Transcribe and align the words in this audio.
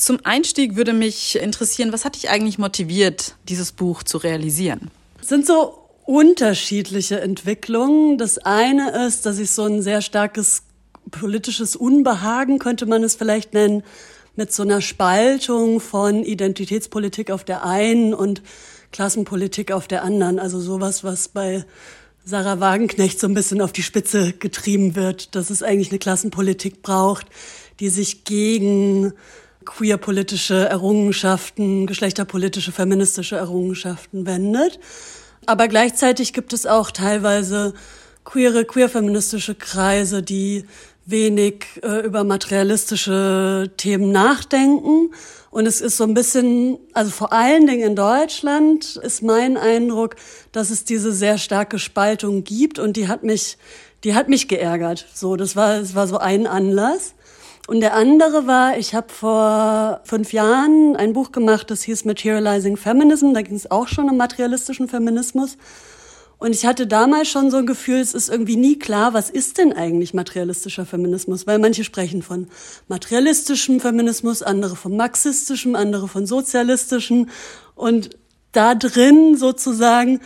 Zum 0.00 0.18
Einstieg 0.24 0.76
würde 0.76 0.94
mich 0.94 1.36
interessieren, 1.36 1.92
was 1.92 2.06
hat 2.06 2.14
dich 2.14 2.30
eigentlich 2.30 2.56
motiviert, 2.56 3.34
dieses 3.50 3.70
Buch 3.70 4.02
zu 4.02 4.16
realisieren? 4.16 4.90
Es 5.20 5.28
sind 5.28 5.46
so 5.46 5.78
unterschiedliche 6.06 7.20
Entwicklungen. 7.20 8.16
Das 8.16 8.38
eine 8.38 9.06
ist, 9.06 9.26
dass 9.26 9.38
ich 9.38 9.50
so 9.50 9.64
ein 9.64 9.82
sehr 9.82 10.00
starkes 10.00 10.62
politisches 11.10 11.76
Unbehagen, 11.76 12.58
könnte 12.58 12.86
man 12.86 13.04
es 13.04 13.14
vielleicht 13.14 13.52
nennen, 13.52 13.82
mit 14.36 14.54
so 14.54 14.62
einer 14.62 14.80
Spaltung 14.80 15.80
von 15.80 16.24
Identitätspolitik 16.24 17.30
auf 17.30 17.44
der 17.44 17.66
einen 17.66 18.14
und 18.14 18.40
Klassenpolitik 18.92 19.70
auf 19.70 19.86
der 19.86 20.02
anderen. 20.02 20.38
Also 20.38 20.60
sowas, 20.60 21.04
was 21.04 21.28
bei 21.28 21.66
Sarah 22.24 22.58
Wagenknecht 22.58 23.20
so 23.20 23.26
ein 23.26 23.34
bisschen 23.34 23.60
auf 23.60 23.72
die 23.72 23.82
Spitze 23.82 24.32
getrieben 24.32 24.96
wird, 24.96 25.34
dass 25.34 25.50
es 25.50 25.62
eigentlich 25.62 25.90
eine 25.90 25.98
Klassenpolitik 25.98 26.80
braucht, 26.80 27.26
die 27.80 27.90
sich 27.90 28.24
gegen 28.24 29.12
queerpolitische 29.64 30.68
Errungenschaften, 30.68 31.86
geschlechterpolitische, 31.86 32.72
feministische 32.72 33.36
Errungenschaften 33.36 34.26
wendet. 34.26 34.78
Aber 35.46 35.68
gleichzeitig 35.68 36.32
gibt 36.32 36.52
es 36.52 36.66
auch 36.66 36.90
teilweise 36.90 37.74
queere, 38.24 38.64
queer-feministische 38.64 39.54
Kreise, 39.54 40.22
die 40.22 40.64
wenig 41.06 41.66
äh, 41.82 42.04
über 42.04 42.24
materialistische 42.24 43.70
Themen 43.76 44.12
nachdenken. 44.12 45.12
Und 45.50 45.66
es 45.66 45.80
ist 45.80 45.96
so 45.96 46.04
ein 46.04 46.14
bisschen, 46.14 46.78
also 46.92 47.10
vor 47.10 47.32
allen 47.32 47.66
Dingen 47.66 47.82
in 47.82 47.96
Deutschland 47.96 48.96
ist 48.96 49.22
mein 49.22 49.56
Eindruck, 49.56 50.16
dass 50.52 50.70
es 50.70 50.84
diese 50.84 51.12
sehr 51.12 51.38
starke 51.38 51.78
Spaltung 51.78 52.44
gibt 52.44 52.78
und 52.78 52.96
die 52.96 53.08
hat 53.08 53.24
mich, 53.24 53.58
die 54.04 54.14
hat 54.14 54.28
mich 54.28 54.46
geärgert. 54.46 55.06
So, 55.12 55.36
das 55.36 55.56
war, 55.56 55.80
das 55.80 55.94
war 55.94 56.06
so 56.06 56.18
ein 56.18 56.46
Anlass. 56.46 57.14
Und 57.70 57.78
der 57.78 57.94
andere 57.94 58.48
war, 58.48 58.78
ich 58.78 58.96
habe 58.96 59.12
vor 59.12 60.00
fünf 60.02 60.32
Jahren 60.32 60.96
ein 60.96 61.12
Buch 61.12 61.30
gemacht, 61.30 61.70
das 61.70 61.84
hieß 61.84 62.04
Materializing 62.04 62.76
Feminism. 62.76 63.32
Da 63.32 63.42
ging 63.42 63.54
es 63.54 63.70
auch 63.70 63.86
schon 63.86 64.10
um 64.10 64.16
materialistischen 64.16 64.88
Feminismus. 64.88 65.56
Und 66.38 66.52
ich 66.52 66.66
hatte 66.66 66.88
damals 66.88 67.28
schon 67.28 67.48
so 67.52 67.58
ein 67.58 67.66
Gefühl, 67.66 68.00
es 68.00 68.12
ist 68.12 68.28
irgendwie 68.28 68.56
nie 68.56 68.76
klar, 68.76 69.14
was 69.14 69.30
ist 69.30 69.58
denn 69.58 69.72
eigentlich 69.72 70.14
materialistischer 70.14 70.84
Feminismus? 70.84 71.46
Weil 71.46 71.60
manche 71.60 71.84
sprechen 71.84 72.22
von 72.22 72.48
materialistischem 72.88 73.78
Feminismus, 73.78 74.42
andere 74.42 74.74
von 74.74 74.96
marxistischem, 74.96 75.76
andere 75.76 76.08
von 76.08 76.26
sozialistischem. 76.26 77.28
Und 77.76 78.10
da 78.50 78.74
drin 78.74 79.36
sozusagen 79.36 80.18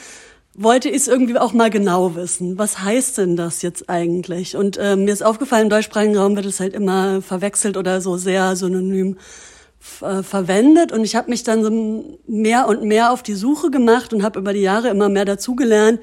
wollte 0.56 0.88
ich 0.88 0.96
es 0.96 1.08
irgendwie 1.08 1.38
auch 1.38 1.52
mal 1.52 1.70
genau 1.70 2.14
wissen. 2.14 2.58
Was 2.58 2.80
heißt 2.80 3.18
denn 3.18 3.36
das 3.36 3.62
jetzt 3.62 3.90
eigentlich? 3.90 4.56
Und 4.56 4.76
äh, 4.76 4.96
mir 4.96 5.12
ist 5.12 5.24
aufgefallen, 5.24 5.64
im 5.64 5.70
deutschsprachigen 5.70 6.16
Raum 6.16 6.36
wird 6.36 6.46
es 6.46 6.60
halt 6.60 6.74
immer 6.74 7.22
verwechselt 7.22 7.76
oder 7.76 8.00
so 8.00 8.16
sehr 8.16 8.54
synonym 8.54 9.16
äh, 10.00 10.22
verwendet 10.22 10.92
und 10.92 11.04
ich 11.04 11.16
habe 11.16 11.30
mich 11.30 11.42
dann 11.42 11.62
so 11.62 12.18
mehr 12.26 12.68
und 12.68 12.84
mehr 12.84 13.12
auf 13.12 13.22
die 13.22 13.34
Suche 13.34 13.70
gemacht 13.70 14.12
und 14.14 14.22
habe 14.22 14.38
über 14.38 14.52
die 14.52 14.62
Jahre 14.62 14.88
immer 14.88 15.08
mehr 15.08 15.24
dazugelernt 15.24 16.00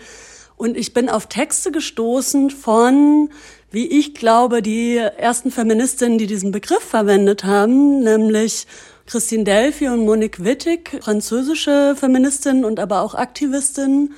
und 0.62 0.78
ich 0.78 0.94
bin 0.94 1.10
auf 1.10 1.26
Texte 1.26 1.72
gestoßen 1.72 2.52
von, 2.52 3.30
wie 3.72 3.88
ich 3.88 4.14
glaube, 4.14 4.62
die 4.62 4.98
ersten 4.98 5.50
Feministinnen, 5.50 6.20
die 6.20 6.28
diesen 6.28 6.52
Begriff 6.52 6.84
verwendet 6.84 7.44
haben, 7.44 8.04
nämlich 8.04 8.68
Christine 9.08 9.44
Delphi 9.44 9.90
und 9.90 10.06
Monique 10.06 10.44
Wittig, 10.44 11.00
französische 11.02 11.96
Feministinnen 11.98 12.64
und 12.64 12.80
aber 12.80 13.02
auch 13.02 13.16
Aktivistinnen. 13.16 14.14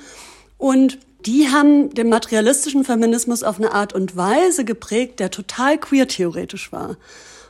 Und 0.58 0.98
die 1.26 1.48
haben 1.48 1.90
den 1.94 2.08
materialistischen 2.08 2.84
Feminismus 2.84 3.42
auf 3.42 3.58
eine 3.58 3.72
Art 3.72 3.92
und 3.94 4.16
Weise 4.16 4.64
geprägt, 4.64 5.20
der 5.20 5.30
total 5.30 5.78
queer-theoretisch 5.78 6.70
war. 6.70 6.96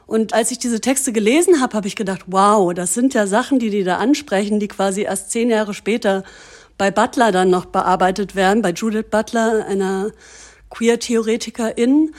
Und 0.06 0.32
als 0.34 0.50
ich 0.50 0.58
diese 0.58 0.80
Texte 0.80 1.12
gelesen 1.12 1.60
habe, 1.60 1.76
habe 1.76 1.88
ich 1.88 1.96
gedacht, 1.96 2.22
wow, 2.26 2.72
das 2.74 2.94
sind 2.94 3.14
ja 3.14 3.26
Sachen, 3.26 3.58
die 3.58 3.70
die 3.70 3.84
da 3.84 3.96
ansprechen, 3.96 4.60
die 4.60 4.68
quasi 4.68 5.02
erst 5.02 5.30
zehn 5.30 5.50
Jahre 5.50 5.74
später 5.74 6.24
bei 6.76 6.90
Butler 6.90 7.32
dann 7.32 7.50
noch 7.50 7.64
bearbeitet 7.64 8.34
werden, 8.34 8.62
bei 8.62 8.70
Judith 8.72 9.06
Butler, 9.10 9.64
einer 9.66 10.10
Queer-Theoretikerin. 10.70 12.12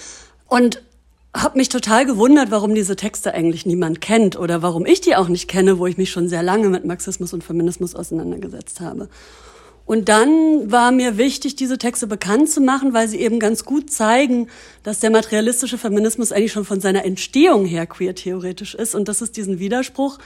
Und 0.47 0.81
habe 1.35 1.57
mich 1.57 1.69
total 1.69 2.06
gewundert, 2.06 2.50
warum 2.50 2.74
diese 2.75 2.95
Texte 2.95 3.34
eigentlich 3.34 3.66
niemand 3.66 4.00
kennt 4.00 4.38
oder 4.40 4.62
warum 4.62 4.85
ich 4.85 5.01
die 5.01 5.16
auch 5.16 5.28
nicht 5.28 5.50
kenne, 5.50 5.79
wo 5.79 5.85
ich 5.85 5.97
mich 5.97 6.09
schon 6.09 6.29
sehr 6.29 6.44
lange 6.44 6.69
mit 6.69 6.85
Marxismus 6.85 7.34
und 7.34 7.44
Feminismus 7.44 7.94
auseinandergesetzt 7.94 8.79
habe. 8.79 9.09
Und 9.85 10.09
dann 10.09 10.72
war 10.72 10.91
mir 10.91 11.18
wichtig, 11.18 11.56
diese 11.56 11.78
Texte 11.78 12.07
bekannt 12.07 12.50
zu 12.50 12.59
machen, 12.59 12.94
weil 12.94 13.07
sie 13.07 13.19
eben 13.19 13.40
ganz 13.40 13.66
gut 13.66 13.91
zeigen, 13.91 14.47
dass 14.81 15.00
der 15.00 15.12
materialistische 15.12 15.78
Feminismus 15.78 16.31
eigentlich 16.31 16.53
schon 16.53 16.66
von 16.66 16.81
seiner 16.81 17.06
Entstehung 17.06 17.66
her 17.66 17.85
queer-theoretisch 17.85 18.74
ist 18.74 18.95
und 18.95 19.07
dass 19.07 19.22
es 19.22 19.31
diesen 19.31 19.59
Widerspruch 19.59 20.18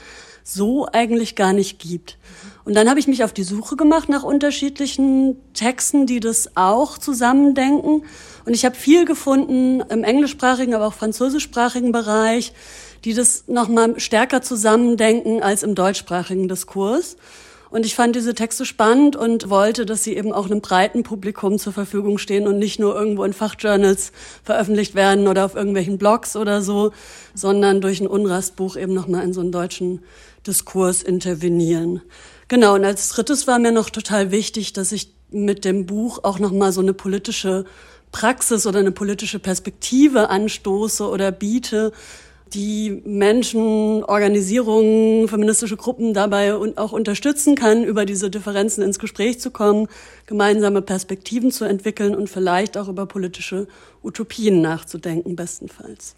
so 0.42 0.88
eigentlich 0.90 1.36
gar 1.36 1.52
nicht 1.52 1.78
gibt. 1.78 2.16
Und 2.64 2.74
dann 2.74 2.88
habe 2.88 3.00
ich 3.00 3.06
mich 3.06 3.22
auf 3.22 3.34
die 3.34 3.42
Suche 3.42 3.76
gemacht 3.76 4.08
nach 4.08 4.22
unterschiedlichen 4.22 5.36
Texten, 5.52 6.06
die 6.06 6.20
das 6.20 6.56
auch 6.56 6.96
zusammendenken. 6.96 8.04
Und 8.46 8.54
ich 8.54 8.64
habe 8.64 8.74
viel 8.74 9.04
gefunden 9.04 9.82
im 9.90 10.04
englischsprachigen, 10.04 10.74
aber 10.74 10.86
auch 10.86 10.94
französischsprachigen 10.94 11.92
Bereich, 11.92 12.54
die 13.04 13.12
das 13.12 13.44
nochmal 13.46 14.00
stärker 14.00 14.40
zusammendenken 14.40 15.42
als 15.42 15.62
im 15.62 15.74
deutschsprachigen 15.74 16.48
Diskurs. 16.48 17.16
Und 17.70 17.86
ich 17.86 17.94
fand 17.94 18.16
diese 18.16 18.34
Texte 18.34 18.66
spannend 18.66 19.14
und 19.14 19.48
wollte, 19.48 19.86
dass 19.86 20.02
sie 20.02 20.16
eben 20.16 20.32
auch 20.32 20.46
einem 20.46 20.60
breiten 20.60 21.04
Publikum 21.04 21.58
zur 21.58 21.72
Verfügung 21.72 22.18
stehen 22.18 22.48
und 22.48 22.58
nicht 22.58 22.80
nur 22.80 22.96
irgendwo 22.96 23.22
in 23.22 23.32
Fachjournals 23.32 24.10
veröffentlicht 24.42 24.96
werden 24.96 25.28
oder 25.28 25.44
auf 25.44 25.54
irgendwelchen 25.54 25.96
Blogs 25.96 26.34
oder 26.34 26.62
so, 26.62 26.92
sondern 27.34 27.80
durch 27.80 28.00
ein 28.00 28.08
Unrastbuch 28.08 28.76
eben 28.76 28.92
nochmal 28.92 29.22
in 29.24 29.32
so 29.32 29.40
einen 29.40 29.52
deutschen 29.52 30.02
Diskurs 30.46 31.02
intervenieren. 31.02 32.02
Genau, 32.48 32.74
und 32.74 32.84
als 32.84 33.08
drittes 33.10 33.46
war 33.46 33.60
mir 33.60 33.70
noch 33.70 33.90
total 33.90 34.32
wichtig, 34.32 34.72
dass 34.72 34.90
ich 34.90 35.14
mit 35.30 35.64
dem 35.64 35.86
Buch 35.86 36.24
auch 36.24 36.40
nochmal 36.40 36.72
so 36.72 36.80
eine 36.80 36.94
politische 36.94 37.64
Praxis 38.10 38.66
oder 38.66 38.80
eine 38.80 38.90
politische 38.90 39.38
Perspektive 39.38 40.28
anstoße 40.28 41.08
oder 41.08 41.30
biete, 41.30 41.92
die 42.54 43.02
Menschen, 43.04 44.04
Organisierungen, 44.04 45.28
feministische 45.28 45.76
Gruppen 45.76 46.14
dabei 46.14 46.56
und 46.56 46.78
auch 46.78 46.92
unterstützen 46.92 47.54
kann, 47.54 47.84
über 47.84 48.04
diese 48.04 48.30
Differenzen 48.30 48.82
ins 48.82 48.98
Gespräch 48.98 49.40
zu 49.40 49.50
kommen, 49.50 49.88
gemeinsame 50.26 50.82
Perspektiven 50.82 51.50
zu 51.50 51.64
entwickeln 51.64 52.14
und 52.14 52.28
vielleicht 52.28 52.76
auch 52.76 52.88
über 52.88 53.06
politische 53.06 53.68
Utopien 54.02 54.60
nachzudenken, 54.60 55.36
bestenfalls. 55.36 56.16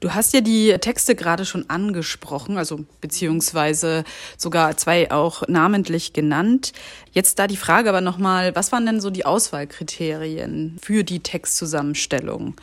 Du 0.00 0.14
hast 0.14 0.32
ja 0.32 0.40
die 0.40 0.74
Texte 0.80 1.14
gerade 1.14 1.44
schon 1.44 1.68
angesprochen, 1.68 2.56
also 2.56 2.86
beziehungsweise 3.02 4.04
sogar 4.38 4.78
zwei 4.78 5.10
auch 5.10 5.46
namentlich 5.46 6.14
genannt. 6.14 6.72
Jetzt 7.12 7.38
da 7.38 7.46
die 7.46 7.58
Frage 7.58 7.90
aber 7.90 8.00
nochmal, 8.00 8.56
was 8.56 8.72
waren 8.72 8.86
denn 8.86 9.02
so 9.02 9.10
die 9.10 9.26
Auswahlkriterien 9.26 10.78
für 10.80 11.04
die 11.04 11.20
Textzusammenstellung? 11.20 12.54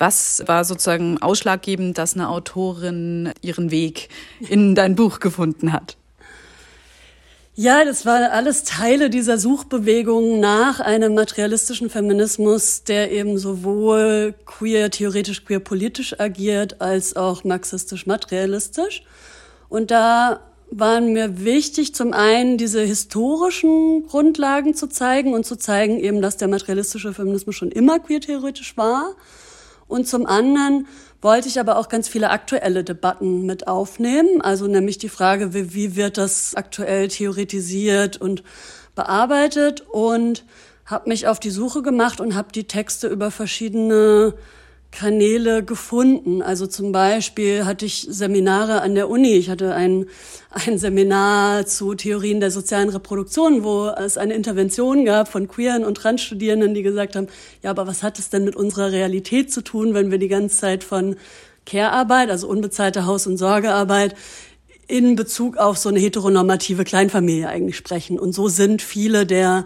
Was 0.00 0.42
war 0.46 0.64
sozusagen 0.64 1.20
ausschlaggebend, 1.20 1.98
dass 1.98 2.14
eine 2.14 2.30
Autorin 2.30 3.34
ihren 3.42 3.70
Weg 3.70 4.08
in 4.40 4.74
dein 4.74 4.96
Buch 4.96 5.20
gefunden 5.20 5.74
hat? 5.74 5.98
Ja, 7.54 7.84
das 7.84 8.06
waren 8.06 8.22
alles 8.22 8.64
Teile 8.64 9.10
dieser 9.10 9.36
Suchbewegung 9.36 10.40
nach 10.40 10.80
einem 10.80 11.14
materialistischen 11.14 11.90
Feminismus, 11.90 12.82
der 12.84 13.12
eben 13.12 13.36
sowohl 13.36 14.34
queer, 14.46 14.90
theoretisch 14.90 15.44
queer 15.44 15.60
politisch 15.60 16.18
agiert, 16.18 16.80
als 16.80 17.14
auch 17.14 17.44
marxistisch 17.44 18.06
materialistisch. 18.06 19.02
Und 19.68 19.90
da 19.90 20.40
waren 20.70 21.12
mir 21.12 21.44
wichtig, 21.44 21.94
zum 21.94 22.14
einen 22.14 22.56
diese 22.56 22.80
historischen 22.80 24.06
Grundlagen 24.06 24.74
zu 24.74 24.86
zeigen 24.86 25.34
und 25.34 25.44
zu 25.44 25.56
zeigen 25.56 26.00
eben, 26.00 26.22
dass 26.22 26.38
der 26.38 26.48
materialistische 26.48 27.12
Feminismus 27.12 27.54
schon 27.54 27.70
immer 27.70 27.98
queer 27.98 28.22
theoretisch 28.22 28.78
war 28.78 29.14
und 29.90 30.06
zum 30.06 30.24
anderen 30.24 30.86
wollte 31.20 31.48
ich 31.48 31.60
aber 31.60 31.76
auch 31.76 31.88
ganz 31.88 32.08
viele 32.08 32.30
aktuelle 32.30 32.84
Debatten 32.84 33.44
mit 33.44 33.66
aufnehmen. 33.68 34.40
Also 34.40 34.66
nämlich 34.66 34.98
die 34.98 35.08
Frage, 35.08 35.52
wie, 35.52 35.74
wie 35.74 35.96
wird 35.96 36.16
das 36.16 36.54
aktuell 36.54 37.08
theoretisiert 37.08 38.16
und 38.16 38.42
bearbeitet 38.94 39.82
und 39.90 40.44
habe 40.86 41.08
mich 41.08 41.26
auf 41.26 41.40
die 41.40 41.50
Suche 41.50 41.82
gemacht 41.82 42.20
und 42.20 42.34
habe 42.34 42.52
die 42.52 42.64
Texte 42.64 43.08
über 43.08 43.30
verschiedene 43.30 44.34
Kanäle 44.90 45.64
gefunden. 45.64 46.42
Also 46.42 46.66
zum 46.66 46.92
Beispiel 46.92 47.64
hatte 47.64 47.86
ich 47.86 48.06
Seminare 48.10 48.82
an 48.82 48.94
der 48.94 49.08
Uni. 49.08 49.34
Ich 49.34 49.48
hatte 49.48 49.74
ein, 49.74 50.06
ein 50.50 50.78
Seminar 50.78 51.66
zu 51.66 51.94
Theorien 51.94 52.40
der 52.40 52.50
sozialen 52.50 52.88
Reproduktion, 52.88 53.62
wo 53.62 53.88
es 53.88 54.18
eine 54.18 54.34
Intervention 54.34 55.04
gab 55.04 55.28
von 55.28 55.48
queeren 55.48 55.84
und 55.84 55.94
Transstudierenden, 55.96 56.74
die 56.74 56.82
gesagt 56.82 57.14
haben, 57.14 57.28
ja, 57.62 57.70
aber 57.70 57.86
was 57.86 58.02
hat 58.02 58.18
es 58.18 58.30
denn 58.30 58.44
mit 58.44 58.56
unserer 58.56 58.90
Realität 58.90 59.52
zu 59.52 59.62
tun, 59.62 59.94
wenn 59.94 60.10
wir 60.10 60.18
die 60.18 60.28
ganze 60.28 60.58
Zeit 60.58 60.84
von 60.84 61.16
Care-Arbeit, 61.66 62.30
also 62.30 62.48
unbezahlte 62.48 63.06
Haus- 63.06 63.26
und 63.26 63.36
Sorgearbeit, 63.36 64.16
in 64.88 65.14
Bezug 65.14 65.56
auf 65.56 65.78
so 65.78 65.88
eine 65.88 66.00
heteronormative 66.00 66.82
Kleinfamilie 66.82 67.48
eigentlich 67.48 67.76
sprechen. 67.76 68.18
Und 68.18 68.32
so 68.32 68.48
sind 68.48 68.82
viele 68.82 69.24
der 69.24 69.64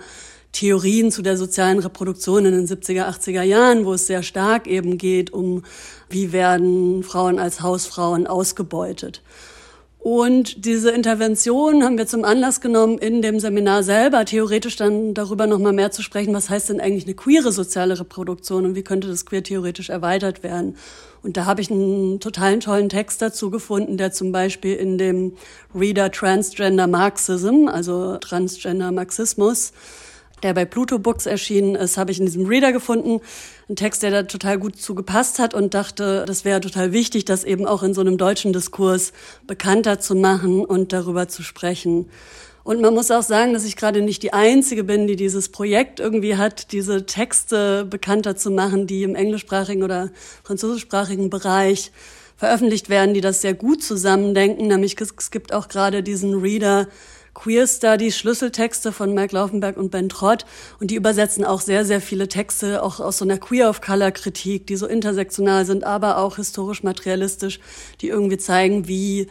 Theorien 0.54 1.10
zu 1.10 1.20
der 1.20 1.36
sozialen 1.36 1.80
Reproduktion 1.80 2.46
in 2.46 2.52
den 2.52 2.66
70er, 2.66 3.08
80er 3.08 3.42
Jahren, 3.42 3.84
wo 3.84 3.92
es 3.92 4.06
sehr 4.06 4.22
stark 4.22 4.66
eben 4.66 4.96
geht 4.96 5.32
um, 5.32 5.64
wie 6.08 6.32
werden 6.32 7.02
Frauen 7.02 7.38
als 7.38 7.60
Hausfrauen 7.60 8.26
ausgebeutet. 8.26 9.20
Und 9.98 10.66
diese 10.66 10.90
Intervention 10.90 11.82
haben 11.82 11.96
wir 11.96 12.06
zum 12.06 12.24
Anlass 12.24 12.60
genommen, 12.60 12.98
in 12.98 13.22
dem 13.22 13.40
Seminar 13.40 13.82
selber 13.82 14.26
theoretisch 14.26 14.76
dann 14.76 15.14
darüber 15.14 15.46
nochmal 15.46 15.72
mehr 15.72 15.92
zu 15.92 16.02
sprechen, 16.02 16.34
was 16.34 16.50
heißt 16.50 16.68
denn 16.68 16.78
eigentlich 16.78 17.06
eine 17.06 17.14
queere 17.14 17.52
soziale 17.52 17.98
Reproduktion 17.98 18.66
und 18.66 18.74
wie 18.74 18.82
könnte 18.82 19.08
das 19.08 19.24
queer 19.24 19.42
theoretisch 19.42 19.88
erweitert 19.88 20.42
werden. 20.42 20.76
Und 21.22 21.38
da 21.38 21.46
habe 21.46 21.62
ich 21.62 21.70
einen 21.70 22.20
totalen 22.20 22.60
tollen 22.60 22.90
Text 22.90 23.22
dazu 23.22 23.50
gefunden, 23.50 23.96
der 23.96 24.12
zum 24.12 24.30
Beispiel 24.30 24.74
in 24.74 24.98
dem 24.98 25.32
Reader 25.74 26.12
Transgender 26.12 26.86
Marxism, 26.86 27.66
also 27.66 28.18
Transgender 28.18 28.92
Marxismus, 28.92 29.72
der 30.44 30.54
bei 30.54 30.66
Pluto 30.66 30.98
Books 30.98 31.24
erschienen 31.24 31.74
ist, 31.74 31.96
habe 31.96 32.12
ich 32.12 32.20
in 32.20 32.26
diesem 32.26 32.46
Reader 32.46 32.72
gefunden. 32.72 33.20
Ein 33.68 33.76
Text, 33.76 34.02
der 34.02 34.10
da 34.10 34.22
total 34.24 34.58
gut 34.58 34.76
zugepasst 34.76 35.38
hat 35.38 35.54
und 35.54 35.72
dachte, 35.72 36.24
das 36.26 36.44
wäre 36.44 36.60
total 36.60 36.92
wichtig, 36.92 37.24
das 37.24 37.44
eben 37.44 37.66
auch 37.66 37.82
in 37.82 37.94
so 37.94 38.02
einem 38.02 38.18
deutschen 38.18 38.52
Diskurs 38.52 39.12
bekannter 39.46 39.98
zu 39.98 40.14
machen 40.14 40.62
und 40.64 40.92
darüber 40.92 41.28
zu 41.28 41.42
sprechen. 41.42 42.10
Und 42.62 42.82
man 42.82 42.92
muss 42.92 43.10
auch 43.10 43.22
sagen, 43.22 43.54
dass 43.54 43.64
ich 43.64 43.76
gerade 43.76 44.02
nicht 44.02 44.22
die 44.22 44.34
Einzige 44.34 44.84
bin, 44.84 45.06
die 45.06 45.16
dieses 45.16 45.48
Projekt 45.48 45.98
irgendwie 45.98 46.36
hat, 46.36 46.72
diese 46.72 47.06
Texte 47.06 47.86
bekannter 47.86 48.36
zu 48.36 48.50
machen, 48.50 48.86
die 48.86 49.02
im 49.02 49.14
englischsprachigen 49.14 49.82
oder 49.82 50.10
französischsprachigen 50.44 51.30
Bereich 51.30 51.90
veröffentlicht 52.36 52.90
werden, 52.90 53.14
die 53.14 53.20
das 53.22 53.40
sehr 53.40 53.54
gut 53.54 53.82
zusammendenken. 53.82 54.66
Nämlich 54.66 55.00
es 55.00 55.30
gibt 55.30 55.54
auch 55.54 55.68
gerade 55.68 56.02
diesen 56.02 56.34
Reader 56.34 56.88
Queer 57.34 57.66
Studies, 57.66 58.16
Schlüsseltexte 58.16 58.92
von 58.92 59.12
Mike 59.12 59.34
Laufenberg 59.34 59.76
und 59.76 59.90
Ben 59.90 60.08
Trott. 60.08 60.46
Und 60.80 60.90
die 60.90 60.94
übersetzen 60.94 61.44
auch 61.44 61.60
sehr, 61.60 61.84
sehr 61.84 62.00
viele 62.00 62.28
Texte, 62.28 62.82
auch 62.82 63.00
aus 63.00 63.18
so 63.18 63.24
einer 63.24 63.38
Queer 63.38 63.68
of 63.68 63.80
Color 63.80 64.12
Kritik, 64.12 64.66
die 64.66 64.76
so 64.76 64.86
intersektional 64.86 65.66
sind, 65.66 65.84
aber 65.84 66.18
auch 66.18 66.36
historisch 66.36 66.82
materialistisch, 66.82 67.60
die 68.00 68.08
irgendwie 68.08 68.38
zeigen, 68.38 68.88
wie 68.88 69.28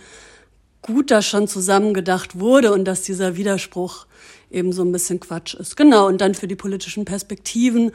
gut 0.81 1.11
das 1.11 1.25
schon 1.25 1.47
zusammengedacht 1.47 2.39
wurde 2.39 2.73
und 2.73 2.85
dass 2.85 3.01
dieser 3.01 3.37
Widerspruch 3.37 4.05
eben 4.51 4.73
so 4.73 4.83
ein 4.83 4.91
bisschen 4.91 5.19
Quatsch 5.19 5.55
ist. 5.55 5.77
Genau, 5.77 6.07
und 6.07 6.21
dann 6.21 6.35
für 6.35 6.47
die 6.47 6.55
politischen 6.55 7.05
Perspektiven 7.05 7.91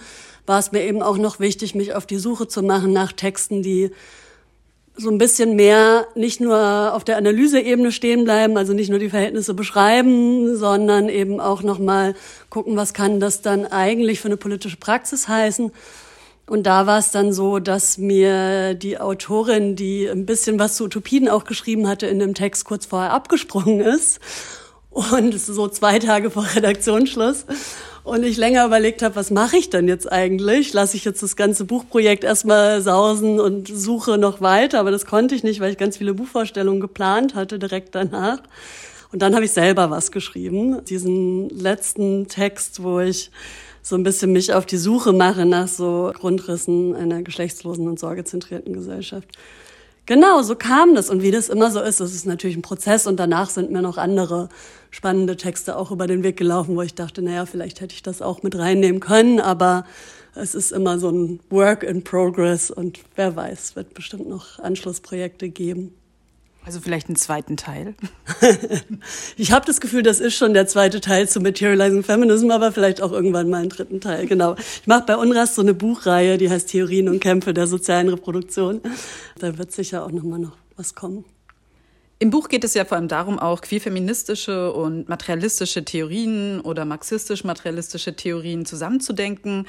war 0.47 0.59
es 0.59 0.73
mir 0.73 0.83
eben 0.83 1.03
auch 1.03 1.19
noch 1.19 1.39
wichtig, 1.39 1.75
mich 1.75 1.95
auf 1.95 2.07
die 2.07 2.17
Suche 2.17 2.49
zu 2.49 2.63
machen 2.63 2.93
nach 2.93 3.13
Texten, 3.13 3.63
die 3.63 3.91
so 4.99 5.11
ein 5.11 5.19
bisschen 5.19 5.55
mehr 5.55 6.09
nicht 6.17 6.41
nur 6.41 6.93
auf 6.93 7.05
der 7.05 7.17
Analyseebene 7.17 7.93
stehen 7.93 8.25
bleiben, 8.25 8.57
also 8.57 8.73
nicht 8.73 8.91
nur 8.91 8.99
die 8.99 9.11
Verhältnisse 9.11 9.55
beschreiben, 9.55 10.57
sondern 10.57 11.09
eben 11.09 11.39
auch 11.41 11.63
nochmal 11.63 12.15
gucken, 12.51 12.77
was 12.77 12.95
kann 12.95 13.21
das 13.21 13.41
dann 13.41 13.65
eigentlich 13.65 14.21
für 14.21 14.27
eine 14.29 14.37
politische 14.37 14.77
Praxis 14.77 15.29
heißen. 15.29 15.71
Und 16.47 16.67
da 16.67 16.87
war 16.87 16.99
es 16.99 17.13
dann 17.13 17.33
so, 17.33 17.61
dass 17.61 17.99
mir 17.99 18.75
die 18.75 18.99
Autorin, 18.99 19.77
die 19.77 20.09
ein 20.09 20.27
bisschen 20.27 20.59
was 20.59 20.75
zu 20.77 20.85
Utopien 20.85 21.29
auch 21.29 21.45
geschrieben 21.45 21.87
hatte, 21.87 22.07
in 22.07 22.19
dem 22.19 22.35
Text 22.35 22.65
kurz 22.65 22.87
vorher 22.87 23.13
abgesprungen 23.13 23.81
ist. 23.81 24.19
Und 24.91 25.39
so 25.39 25.69
zwei 25.69 26.01
Tage 26.01 26.31
vor 26.31 26.45
Redaktionsschluss 26.57 27.47
und 28.09 28.25
ich 28.25 28.37
länger 28.37 28.65
überlegt 28.65 29.03
habe, 29.03 29.17
was 29.17 29.31
mache 29.31 29.57
ich 29.57 29.71
denn 29.71 29.87
jetzt 29.87 30.11
eigentlich? 30.11 30.73
Lasse 30.73 30.97
ich 30.97 31.05
jetzt 31.05 31.23
das 31.23 31.37
ganze 31.37 31.65
Buchprojekt 31.65 32.25
erstmal 32.25 32.81
sausen 32.81 33.39
und 33.39 33.69
suche 33.69 34.19
noch 34.19 34.41
weiter, 34.41 34.81
aber 34.81 34.91
das 34.91 35.07
konnte 35.07 35.35
ich 35.35 35.45
nicht, 35.45 35.61
weil 35.61 35.73
ich 35.73 35.79
ganz 35.79 35.99
viele 35.99 36.15
Buchvorstellungen 36.15 36.81
geplant 36.81 37.35
hatte 37.35 37.59
direkt 37.59 37.95
danach. 37.95 38.41
Und 39.13 39.23
dann 39.23 39.35
habe 39.35 39.45
ich 39.45 39.53
selber 39.53 39.91
was 39.91 40.13
geschrieben, 40.13 40.85
diesen 40.85 41.49
letzten 41.51 42.29
Text, 42.29 42.83
wo 42.83 43.01
ich 43.01 43.31
so 43.83 43.97
ein 43.97 44.03
bisschen 44.03 44.33
mich 44.33 44.53
auf 44.53 44.67
die 44.67 44.77
Suche 44.77 45.13
mache 45.13 45.47
nach 45.47 45.69
so 45.69 46.13
Grundrissen 46.15 46.95
einer 46.95 47.23
geschlechtslosen 47.23 47.89
und 47.89 47.99
sorgezentrierten 47.99 48.75
Gesellschaft. 48.75 49.29
Genau, 50.09 50.41
so 50.41 50.57
kam 50.57 50.95
das. 50.95 51.11
Und 51.11 51.21
wie 51.21 51.31
das 51.31 51.51
immer 51.51 51.71
so 51.71 51.83
ist, 51.83 52.01
das 52.01 52.15
ist 52.15 52.25
natürlich 52.25 52.57
ein 52.57 52.63
Prozess 52.63 53.07
und 53.07 53.21
danach 53.21 53.51
sind 53.51 53.71
mir 53.71 53.83
noch 53.83 53.99
andere 53.99 54.49
spannende 54.91 55.37
Texte 55.37 55.77
auch 55.77 55.91
über 55.91 56.07
den 56.07 56.23
Weg 56.23 56.39
gelaufen, 56.39 56.77
wo 56.77 56.81
ich 56.81 56.95
dachte, 56.95 57.21
naja, 57.21 57.45
vielleicht 57.45 57.83
hätte 57.83 57.93
ich 57.93 58.03
das 58.03 58.23
auch 58.23 58.43
mit 58.43 58.57
reinnehmen 58.57 59.01
können, 59.01 59.39
aber 59.39 59.85
es 60.35 60.55
ist 60.55 60.73
immer 60.73 60.99
so 60.99 61.11
ein 61.11 61.41
Work 61.51 61.83
in 61.83 62.05
Progress 62.05 62.71
und 62.71 63.01
wer 63.17 63.37
weiß, 63.37 63.77
wird 63.77 63.93
bestimmt 63.93 64.31
noch 64.31 64.59
Anschlussprojekte 64.59 65.51
geben. 65.51 65.93
Also 66.69 66.81
vielleicht 66.81 67.09
einen 67.09 67.17
zweiten 67.17 67.57
Teil. 67.57 67.95
ich 69.39 69.53
habe 69.53 69.65
das 69.65 69.81
Gefühl, 69.81 70.03
das 70.03 70.21
ist 70.21 70.35
schon 70.35 70.53
der 70.53 70.67
zweite 70.67 71.01
Teil 71.01 71.27
zu 71.27 71.41
Materializing 71.41 72.03
Feminism, 72.03 72.51
aber 72.51 72.73
vielleicht 72.73 73.01
auch 73.01 73.11
irgendwann 73.11 73.49
mal 73.49 73.63
einen 73.63 73.71
dritten 73.71 74.03
Teil. 74.03 74.27
Genau. 74.27 74.55
Ich 74.55 74.87
mache 74.87 75.05
bei 75.07 75.17
Unrast 75.17 75.55
so 75.55 75.63
eine 75.63 75.73
Buchreihe, 75.73 76.37
die 76.37 76.51
heißt 76.51 76.69
Theorien 76.69 77.09
und 77.09 77.21
Kämpfe 77.21 77.55
der 77.55 77.67
sozialen 77.67 78.11
Reproduktion. 78.11 78.83
Da 79.39 79.57
wird 79.57 79.73
sicher 79.73 80.05
auch 80.05 80.11
noch 80.11 80.25
mal 80.25 80.39
noch 80.39 80.59
was 80.77 80.95
kommen. 80.95 81.25
Im 82.21 82.31
Buch 82.31 82.49
geht 82.49 82.65
es 82.65 82.75
ja 82.75 82.85
vor 82.85 82.97
allem 82.97 83.07
darum, 83.07 83.39
auch 83.39 83.61
queerfeministische 83.61 84.73
und 84.73 85.09
materialistische 85.09 85.85
Theorien 85.85 86.61
oder 86.61 86.85
marxistisch-materialistische 86.85 88.17
Theorien 88.17 88.67
zusammenzudenken. 88.67 89.69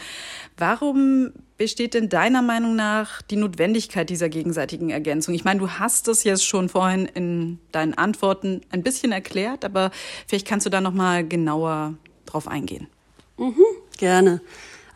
Warum 0.57 1.31
besteht 1.57 1.93
denn 1.93 2.09
deiner 2.09 2.41
Meinung 2.41 2.75
nach 2.75 3.21
die 3.21 3.35
Notwendigkeit 3.35 4.09
dieser 4.09 4.29
gegenseitigen 4.29 4.89
Ergänzung? 4.89 5.35
Ich 5.35 5.43
meine, 5.43 5.59
du 5.59 5.69
hast 5.69 6.07
es 6.07 6.23
jetzt 6.23 6.43
schon 6.43 6.69
vorhin 6.69 7.05
in 7.05 7.59
deinen 7.71 7.93
Antworten 7.93 8.61
ein 8.71 8.81
bisschen 8.81 9.11
erklärt, 9.11 9.63
aber 9.63 9.91
vielleicht 10.25 10.47
kannst 10.47 10.65
du 10.65 10.71
da 10.71 10.81
noch 10.81 10.93
mal 10.93 11.27
genauer 11.27 11.93
drauf 12.25 12.47
eingehen. 12.47 12.87
Mhm, 13.37 13.63
gerne. 13.99 14.41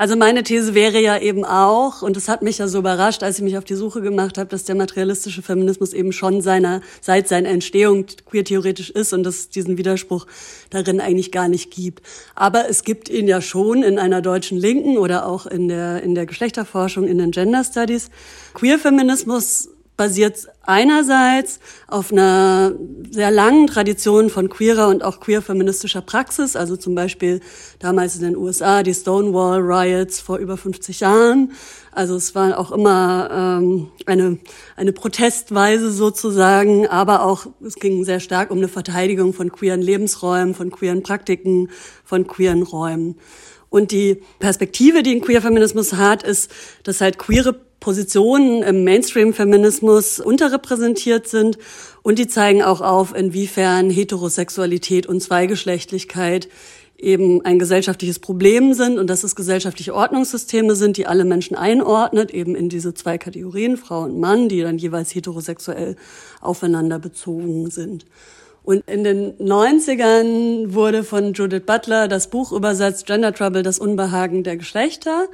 Also 0.03 0.17
meine 0.17 0.43
These 0.43 0.75
wäre 0.75 0.99
ja 0.99 1.17
eben 1.17 1.45
auch, 1.45 2.01
und 2.01 2.17
es 2.17 2.27
hat 2.27 2.41
mich 2.41 2.57
ja 2.57 2.67
so 2.67 2.79
überrascht, 2.79 3.23
als 3.23 3.37
ich 3.37 3.43
mich 3.45 3.57
auf 3.57 3.63
die 3.63 3.75
Suche 3.75 4.01
gemacht 4.01 4.37
habe, 4.37 4.49
dass 4.49 4.65
der 4.65 4.75
materialistische 4.75 5.41
Feminismus 5.41 5.93
eben 5.93 6.11
schon 6.11 6.41
seiner, 6.41 6.81
seit 6.99 7.29
seiner 7.29 7.47
Entstehung 7.47 8.05
queer-theoretisch 8.29 8.89
ist 8.89 9.13
und 9.13 9.23
dass 9.23 9.35
es 9.35 9.49
diesen 9.49 9.77
Widerspruch 9.77 10.27
darin 10.71 10.99
eigentlich 10.99 11.31
gar 11.31 11.47
nicht 11.47 11.71
gibt. 11.71 12.01
Aber 12.35 12.69
es 12.69 12.83
gibt 12.83 13.07
ihn 13.07 13.29
ja 13.29 13.39
schon 13.39 13.81
in 13.81 13.97
einer 13.97 14.21
deutschen 14.21 14.57
Linken 14.57 14.97
oder 14.97 15.25
auch 15.25 15.45
in 15.45 15.69
der, 15.69 16.03
in 16.03 16.15
der 16.15 16.25
Geschlechterforschung, 16.25 17.07
in 17.07 17.17
den 17.17 17.31
Gender 17.31 17.63
Studies. 17.63 18.09
Queer-Feminismus 18.55 19.69
basiert 20.03 20.49
einerseits 20.63 21.61
auf 21.87 22.11
einer 22.11 22.73
sehr 23.09 23.31
langen 23.31 23.67
Tradition 23.67 24.29
von 24.29 24.49
queerer 24.49 24.89
und 24.89 25.01
auch 25.01 25.21
queer-feministischer 25.21 26.01
Praxis, 26.01 26.57
also 26.57 26.75
zum 26.75 26.93
Beispiel 26.93 27.39
damals 27.79 28.17
in 28.17 28.23
den 28.23 28.35
USA 28.35 28.83
die 28.83 28.93
Stonewall 28.93 29.61
Riots 29.61 30.19
vor 30.19 30.39
über 30.39 30.57
50 30.57 30.99
Jahren. 30.99 31.53
Also 31.93 32.17
es 32.17 32.35
war 32.35 32.59
auch 32.59 32.73
immer 32.73 33.29
ähm, 33.61 33.91
eine, 34.05 34.39
eine 34.75 34.91
Protestweise 34.91 35.89
sozusagen, 35.89 36.85
aber 36.85 37.23
auch 37.23 37.45
es 37.65 37.75
ging 37.75 38.03
sehr 38.03 38.19
stark 38.19 38.51
um 38.51 38.57
eine 38.57 38.67
Verteidigung 38.67 39.31
von 39.31 39.53
queeren 39.53 39.81
Lebensräumen, 39.81 40.53
von 40.53 40.69
queeren 40.69 41.01
Praktiken, 41.01 41.69
von 42.03 42.27
queeren 42.27 42.63
Räumen. 42.63 43.15
Und 43.69 43.91
die 43.91 44.21
Perspektive, 44.39 45.01
die 45.01 45.15
ein 45.15 45.21
Queer-Feminismus 45.21 45.93
hat, 45.93 46.23
ist, 46.23 46.51
dass 46.83 46.99
halt 46.99 47.17
queere 47.17 47.53
Positionen 47.83 48.63
im 48.63 48.85
Mainstream-Feminismus 48.85 50.21
unterrepräsentiert 50.21 51.27
sind 51.27 51.57
und 52.01 52.17
die 52.17 52.27
zeigen 52.27 52.63
auch 52.63 52.79
auf, 52.79 53.13
inwiefern 53.13 53.89
Heterosexualität 53.89 55.05
und 55.05 55.19
Zweigeschlechtlichkeit 55.19 56.47
eben 56.97 57.43
ein 57.43 57.59
gesellschaftliches 57.59 58.19
Problem 58.19 58.73
sind 58.73 58.99
und 58.99 59.09
dass 59.09 59.25
es 59.25 59.35
gesellschaftliche 59.35 59.93
Ordnungssysteme 59.93 60.75
sind, 60.75 60.95
die 60.95 61.07
alle 61.07 61.25
Menschen 61.25 61.57
einordnet, 61.57 62.31
eben 62.31 62.55
in 62.55 62.69
diese 62.69 62.93
zwei 62.93 63.17
Kategorien, 63.17 63.75
Frau 63.75 64.03
und 64.03 64.17
Mann, 64.17 64.47
die 64.47 64.61
dann 64.61 64.77
jeweils 64.77 65.13
heterosexuell 65.13 65.97
aufeinander 66.39 66.99
bezogen 66.99 67.69
sind. 67.69 68.05
Und 68.63 68.89
in 68.89 69.03
den 69.03 69.33
90ern 69.39 70.73
wurde 70.73 71.03
von 71.03 71.33
Judith 71.33 71.63
Butler 71.65 72.07
das 72.07 72.29
Buch 72.29 72.53
übersetzt, 72.53 73.07
Gender 73.07 73.33
Trouble, 73.33 73.61
das 73.61 73.77
Unbehagen 73.77 74.43
der 74.43 74.55
Geschlechter. 74.55 75.27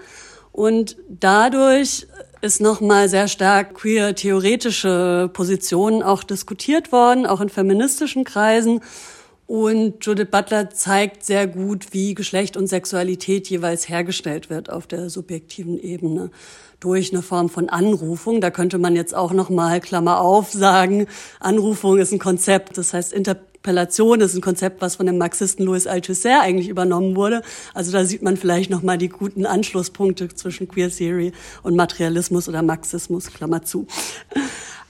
Und 0.51 0.98
dadurch 1.08 2.08
ist 2.41 2.62
nochmal 2.62 3.10
sehr 3.10 3.27
stark 3.27 3.75
queer 3.75 4.15
theoretische 4.15 5.29
Positionen 5.34 6.03
auch 6.03 6.24
diskutiert 6.24 6.91
worden, 6.91 7.25
auch 7.25 7.41
in 7.41 7.50
feministischen 7.50 8.24
Kreisen. 8.24 8.82
Und 9.50 10.06
Judith 10.06 10.27
Butler 10.29 10.70
zeigt 10.70 11.25
sehr 11.25 11.48
gut, 11.48 11.88
wie 11.91 12.13
Geschlecht 12.13 12.56
und 12.56 12.68
Sexualität 12.68 13.50
jeweils 13.50 13.89
hergestellt 13.89 14.51
wird 14.51 14.70
auf 14.70 14.86
der 14.86 15.10
subjektiven 15.10 15.79
Ebene 15.79 16.29
durch 16.79 17.12
eine 17.12 17.24
Form 17.24 17.50
von 17.50 17.68
Anrufung. 17.68 18.41
Da 18.41 18.51
könnte 18.51 18.77
man 18.77 18.96
jetzt 18.96 19.15
auch 19.15 19.34
noch 19.34 19.50
mal 19.50 19.82
Klammer 19.82 20.22
auf 20.22 20.51
sagen, 20.51 21.08
Anrufung 21.39 21.98
ist 21.98 22.12
ein 22.13 22.20
Konzept, 22.20 22.77
das 22.77 22.94
heißt 22.94 23.12
Inter 23.12 23.38
Interpellation 23.59 24.21
ist 24.21 24.35
ein 24.35 24.41
Konzept, 24.41 24.81
was 24.81 24.95
von 24.95 25.05
dem 25.05 25.17
Marxisten 25.17 25.65
Louis 25.65 25.85
Althusser 25.85 26.39
eigentlich 26.39 26.69
übernommen 26.69 27.17
wurde. 27.17 27.41
Also 27.73 27.91
da 27.91 28.05
sieht 28.05 28.21
man 28.21 28.37
vielleicht 28.37 28.69
noch 28.69 28.83
mal 28.83 28.97
die 28.97 29.09
guten 29.09 29.45
Anschlusspunkte 29.45 30.29
zwischen 30.29 30.69
Queer 30.69 30.89
Theory 30.89 31.33
und 31.61 31.75
Materialismus 31.75 32.47
oder 32.47 32.61
Marxismus, 32.61 33.27
Klammer 33.27 33.63
zu. 33.63 33.85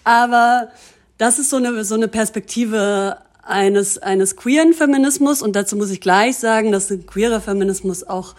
Aber 0.04 0.70
das 1.18 1.40
ist 1.40 1.50
so 1.50 1.56
eine, 1.56 1.84
so 1.84 1.96
eine 1.96 2.08
Perspektive 2.08 3.18
eines, 3.42 3.98
eines 3.98 4.36
queeren 4.36 4.74
Feminismus. 4.74 5.42
Und 5.42 5.56
dazu 5.56 5.76
muss 5.76 5.90
ich 5.90 6.00
gleich 6.00 6.38
sagen, 6.38 6.72
dass 6.72 6.92
ein 6.92 7.08
queerer 7.08 7.42
Feminismus 7.42 8.04
auch 8.04 8.36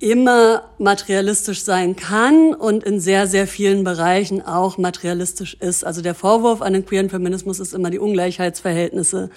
immer 0.00 0.62
materialistisch 0.78 1.62
sein 1.62 1.94
kann 1.94 2.54
und 2.54 2.84
in 2.84 3.00
sehr, 3.00 3.26
sehr 3.26 3.46
vielen 3.46 3.84
Bereichen 3.84 4.42
auch 4.42 4.78
materialistisch 4.78 5.54
ist. 5.60 5.84
Also 5.84 6.00
der 6.00 6.14
Vorwurf 6.14 6.62
an 6.62 6.72
den 6.72 6.86
queeren 6.86 7.10
Feminismus 7.10 7.60
ist 7.60 7.74
immer 7.74 7.90
die 7.90 7.98
Ungleichheitsverhältnisse 7.98 9.30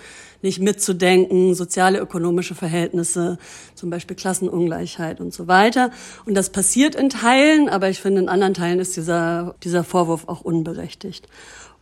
nicht 0.43 0.59
mitzudenken, 0.59 1.55
soziale, 1.55 1.99
ökonomische 1.99 2.53
Verhältnisse, 2.53 3.37
zum 3.75 3.89
Beispiel 3.89 4.15
Klassenungleichheit 4.15 5.21
und 5.21 5.33
so 5.33 5.47
weiter. 5.47 5.89
Und 6.25 6.35
das 6.35 6.49
passiert 6.49 6.95
in 6.95 7.09
Teilen, 7.09 7.69
aber 7.69 7.89
ich 7.89 8.01
finde, 8.01 8.21
in 8.21 8.29
anderen 8.29 8.53
Teilen 8.53 8.79
ist 8.79 8.97
dieser, 8.97 9.55
dieser 9.63 9.85
Vorwurf 9.85 10.27
auch 10.27 10.41
unberechtigt. 10.41 11.27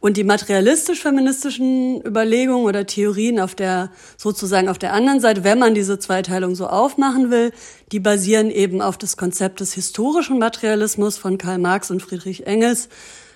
Und 0.02 0.18
die 0.18 0.24
materialistisch-feministischen 0.24 2.04
Überlegungen 2.04 2.66
oder 2.66 2.88
Theorien 2.88 3.40
auf 3.40 3.54
der, 3.54 3.92
sozusagen 4.18 4.68
auf 4.68 4.80
der 4.80 4.94
anderen 4.94 5.20
Seite, 5.20 5.44
wenn 5.44 5.60
man 5.60 5.76
diese 5.76 6.00
Zweiteilung 6.00 6.56
so 6.56 6.66
aufmachen 6.66 7.30
will, 7.30 7.52
die 7.92 8.00
basieren 8.00 8.50
eben 8.50 8.82
auf 8.82 8.98
das 8.98 9.16
Konzept 9.16 9.60
des 9.60 9.74
historischen 9.74 10.40
Materialismus 10.40 11.20
von 11.20 11.38
Karl 11.38 11.60
Marx 11.60 11.92
und 11.92 12.02
Friedrich 12.02 12.48
Engels, 12.48 12.90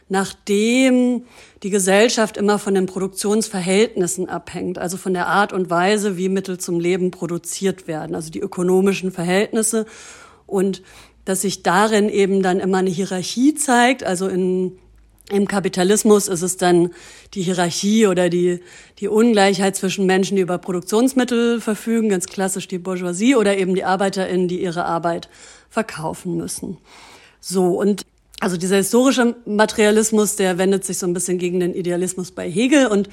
nachdem 0.09 1.25
die 1.61 1.69
Gesellschaft 1.69 2.35
immer 2.35 2.57
von 2.57 2.73
den 2.73 2.87
Produktionsverhältnissen 2.87 4.27
abhängt, 4.27 4.79
also 4.79 4.97
von 4.97 5.13
der 5.13 5.27
Art 5.27 5.53
und 5.53 5.69
Weise, 5.69 6.17
wie 6.17 6.29
Mittel 6.29 6.57
zum 6.57 6.79
Leben 6.79 7.11
produziert 7.11 7.87
werden, 7.87 8.15
also 8.15 8.31
die 8.31 8.39
ökonomischen 8.39 9.11
Verhältnisse. 9.11 9.85
Und 10.47 10.81
dass 11.25 11.41
sich 11.41 11.61
darin 11.61 12.09
eben 12.09 12.41
dann 12.41 12.59
immer 12.59 12.79
eine 12.79 12.89
Hierarchie 12.89 13.53
zeigt, 13.53 14.03
also 14.03 14.27
in 14.27 14.79
im 15.29 15.47
Kapitalismus 15.47 16.27
ist 16.27 16.43
es 16.43 16.57
dann 16.57 16.91
die 17.33 17.41
Hierarchie 17.41 18.07
oder 18.07 18.29
die, 18.29 18.59
die 18.99 19.07
Ungleichheit 19.07 19.75
zwischen 19.75 20.05
Menschen, 20.05 20.35
die 20.35 20.43
über 20.43 20.57
Produktionsmittel 20.57 21.61
verfügen, 21.61 22.09
ganz 22.09 22.27
klassisch 22.27 22.67
die 22.67 22.77
Bourgeoisie, 22.77 23.35
oder 23.35 23.57
eben 23.57 23.73
die 23.73 23.83
ArbeiterInnen, 23.83 24.47
die 24.47 24.61
ihre 24.61 24.85
Arbeit 24.85 25.29
verkaufen 25.69 26.37
müssen. 26.37 26.77
So, 27.39 27.79
und 27.79 28.05
also 28.39 28.57
dieser 28.57 28.77
historische 28.77 29.35
Materialismus, 29.45 30.35
der 30.35 30.57
wendet 30.57 30.85
sich 30.85 30.97
so 30.97 31.07
ein 31.07 31.13
bisschen 31.13 31.37
gegen 31.37 31.59
den 31.59 31.73
Idealismus 31.73 32.31
bei 32.31 32.49
Hegel 32.49 32.87
und 32.87 33.09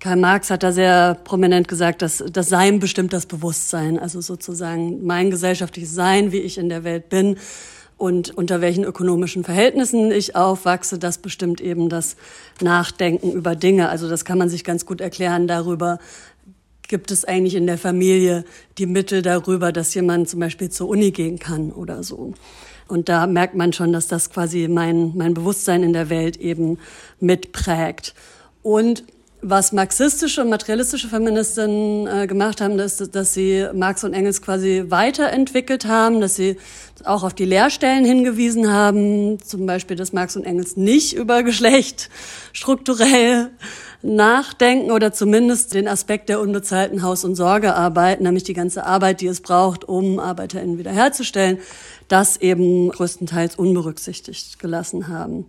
Karl 0.00 0.16
Marx 0.16 0.50
hat 0.50 0.62
da 0.62 0.70
sehr 0.70 1.16
prominent 1.24 1.66
gesagt, 1.66 2.02
dass 2.02 2.22
das 2.32 2.48
Sein 2.48 2.78
bestimmt 2.78 3.12
das 3.12 3.26
Bewusstsein, 3.26 3.98
also 3.98 4.20
sozusagen 4.20 5.04
mein 5.04 5.30
gesellschaftliches 5.30 5.92
Sein, 5.92 6.30
wie 6.30 6.38
ich 6.38 6.56
in 6.56 6.68
der 6.68 6.84
Welt 6.84 7.08
bin, 7.08 7.36
und 7.98 8.30
unter 8.36 8.60
welchen 8.60 8.84
ökonomischen 8.84 9.44
Verhältnissen 9.44 10.10
ich 10.12 10.36
aufwachse, 10.36 10.98
das 10.98 11.18
bestimmt 11.18 11.60
eben 11.60 11.88
das 11.88 12.16
Nachdenken 12.62 13.32
über 13.32 13.56
Dinge. 13.56 13.88
Also 13.90 14.08
das 14.08 14.24
kann 14.24 14.38
man 14.38 14.48
sich 14.48 14.64
ganz 14.64 14.86
gut 14.86 15.00
erklären 15.00 15.48
darüber, 15.48 15.98
gibt 16.86 17.10
es 17.10 17.24
eigentlich 17.24 17.56
in 17.56 17.66
der 17.66 17.76
Familie 17.76 18.44
die 18.78 18.86
Mittel 18.86 19.20
darüber, 19.20 19.72
dass 19.72 19.92
jemand 19.94 20.28
zum 20.28 20.40
Beispiel 20.40 20.70
zur 20.70 20.88
Uni 20.88 21.10
gehen 21.10 21.38
kann 21.38 21.70
oder 21.72 22.02
so. 22.02 22.32
Und 22.86 23.10
da 23.10 23.26
merkt 23.26 23.54
man 23.54 23.74
schon, 23.74 23.92
dass 23.92 24.06
das 24.06 24.30
quasi 24.30 24.68
mein, 24.68 25.12
mein 25.14 25.34
Bewusstsein 25.34 25.82
in 25.82 25.92
der 25.92 26.08
Welt 26.08 26.38
eben 26.38 26.78
mitprägt. 27.20 28.14
Und 28.62 29.04
was 29.40 29.72
marxistische 29.72 30.42
und 30.42 30.50
materialistische 30.50 31.08
Feministinnen 31.08 32.06
äh, 32.06 32.26
gemacht 32.26 32.60
haben, 32.60 32.78
ist, 32.78 33.14
dass 33.14 33.34
sie 33.34 33.66
Marx 33.72 34.02
und 34.02 34.12
Engels 34.12 34.42
quasi 34.42 34.84
weiterentwickelt 34.88 35.86
haben, 35.86 36.20
dass 36.20 36.34
sie 36.34 36.56
auch 37.04 37.22
auf 37.22 37.34
die 37.34 37.44
Lehrstellen 37.44 38.04
hingewiesen 38.04 38.72
haben, 38.72 39.40
zum 39.40 39.66
Beispiel, 39.66 39.96
dass 39.96 40.12
Marx 40.12 40.34
und 40.36 40.44
Engels 40.44 40.76
nicht 40.76 41.12
über 41.12 41.44
Geschlecht 41.44 42.10
strukturell 42.52 43.50
nachdenken 44.02 44.90
oder 44.90 45.12
zumindest 45.12 45.74
den 45.74 45.86
Aspekt 45.86 46.28
der 46.28 46.40
unbezahlten 46.40 47.02
Haus- 47.02 47.24
und 47.24 47.36
Sorgearbeit, 47.36 48.20
nämlich 48.20 48.42
die 48.44 48.54
ganze 48.54 48.86
Arbeit, 48.86 49.20
die 49.20 49.26
es 49.28 49.40
braucht, 49.40 49.84
um 49.84 50.18
ArbeiterInnen 50.18 50.78
wiederherzustellen, 50.78 51.58
das 52.08 52.36
eben 52.38 52.90
größtenteils 52.90 53.56
unberücksichtigt 53.56 54.58
gelassen 54.58 55.08
haben 55.08 55.46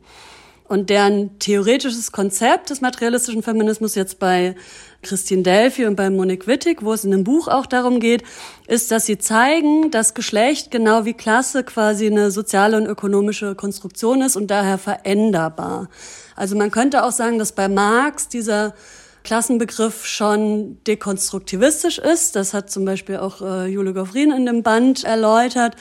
und 0.70 0.90
deren 0.90 1.38
theoretisches 1.40 2.12
Konzept 2.12 2.70
des 2.70 2.80
materialistischen 2.80 3.42
Feminismus 3.42 3.96
jetzt 3.96 4.20
bei 4.20 4.56
Christine 5.02 5.42
Delphi 5.42 5.86
und 5.86 5.96
bei 5.96 6.10
Monique 6.12 6.46
Wittig, 6.46 6.84
wo 6.84 6.94
es 6.94 7.04
in 7.04 7.12
dem 7.12 7.24
Buch 7.24 7.48
auch 7.48 7.66
darum 7.66 8.00
geht, 8.00 8.24
ist, 8.68 8.92
dass 8.92 9.06
sie 9.08 9.18
zeigen, 9.18 9.90
dass 9.90 10.14
Geschlecht 10.14 10.70
genau 10.70 11.06
wie 11.06 11.14
Klasse 11.14 11.64
quasi 11.64 12.06
eine 12.06 12.30
soziale 12.30 12.78
und 12.78 12.86
ökonomische 12.86 13.56
Konstruktion 13.56 14.22
ist 14.22 14.36
und 14.36 14.52
daher 14.52 14.78
veränderbar. 14.78 15.90
Also 16.36 16.56
man 16.56 16.70
könnte 16.70 17.04
auch 17.04 17.12
sagen, 17.12 17.40
dass 17.40 17.54
bei 17.54 17.68
Marx 17.68 18.28
dieser 18.28 18.76
Klassenbegriff 19.24 20.06
schon 20.06 20.78
dekonstruktivistisch 20.86 21.98
ist. 21.98 22.36
Das 22.36 22.54
hat 22.54 22.70
zum 22.70 22.86
Beispiel 22.86 23.18
auch 23.18 23.42
äh, 23.42 23.68
Jule 23.68 23.94
Goffrin 23.94 24.32
in 24.32 24.46
dem 24.46 24.64
Band 24.64 25.04
erläutert 25.04 25.76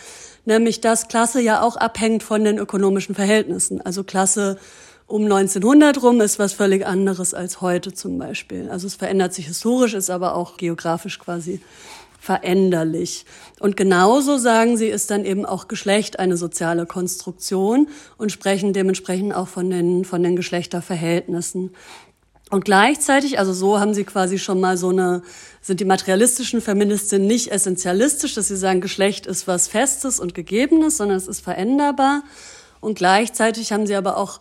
nämlich 0.49 0.81
dass 0.81 1.07
Klasse 1.09 1.40
ja 1.40 1.62
auch 1.62 1.76
abhängt 1.76 2.25
von 2.25 2.43
den 2.43 2.59
ökonomischen 2.59 3.14
Verhältnissen. 3.14 3.81
Also 3.81 4.02
Klasse 4.02 4.59
um 5.07 5.25
1900 5.25 6.02
rum 6.02 6.21
ist 6.21 6.38
was 6.38 6.52
völlig 6.52 6.87
anderes 6.87 7.35
als 7.35 7.61
heute 7.61 7.93
zum 7.93 8.19
Beispiel. 8.19 8.69
Also 8.69 8.87
es 8.87 8.95
verändert 8.95 9.33
sich 9.33 9.47
historisch, 9.47 9.95
ist 9.95 10.11
aber 10.11 10.35
auch 10.35 10.57
geografisch 10.57 11.19
quasi 11.19 11.61
veränderlich. 12.19 13.25
Und 13.61 13.76
genauso 13.76 14.38
sagen 14.38 14.76
sie, 14.76 14.88
ist 14.88 15.11
dann 15.11 15.25
eben 15.25 15.47
auch 15.47 15.69
Geschlecht 15.69 16.19
eine 16.19 16.37
soziale 16.37 16.85
Konstruktion 16.85 17.88
und 18.17 18.33
sprechen 18.33 18.73
dementsprechend 18.73 19.35
auch 19.35 19.49
von 19.49 19.71
den, 19.71 20.05
von 20.05 20.23
den 20.23 20.35
Geschlechterverhältnissen. 20.35 21.71
Und 22.50 22.64
gleichzeitig, 22.64 23.38
also 23.38 23.52
so 23.52 23.78
haben 23.78 23.93
sie 23.93 24.05
quasi 24.05 24.38
schon 24.38 24.61
mal 24.61 24.76
so 24.76 24.88
eine, 24.88 25.23
sind 25.61 25.81
die 25.81 25.85
materialistischen 25.85 26.61
Feministinnen 26.61 27.26
nicht 27.26 27.52
essentialistisch, 27.52 28.35
dass 28.35 28.49
sie 28.49 28.57
sagen, 28.57 28.81
Geschlecht 28.81 29.26
ist 29.26 29.47
was 29.47 29.69
Festes 29.69 30.19
und 30.19 30.35
Gegebenes, 30.35 30.97
sondern 30.97 31.19
es 31.19 31.28
ist 31.28 31.40
veränderbar. 31.40 32.23
Und 32.81 32.97
gleichzeitig 32.97 33.73
haben 33.73 33.87
sie 33.87 33.97
aber 33.97 34.17
auch 34.17 34.40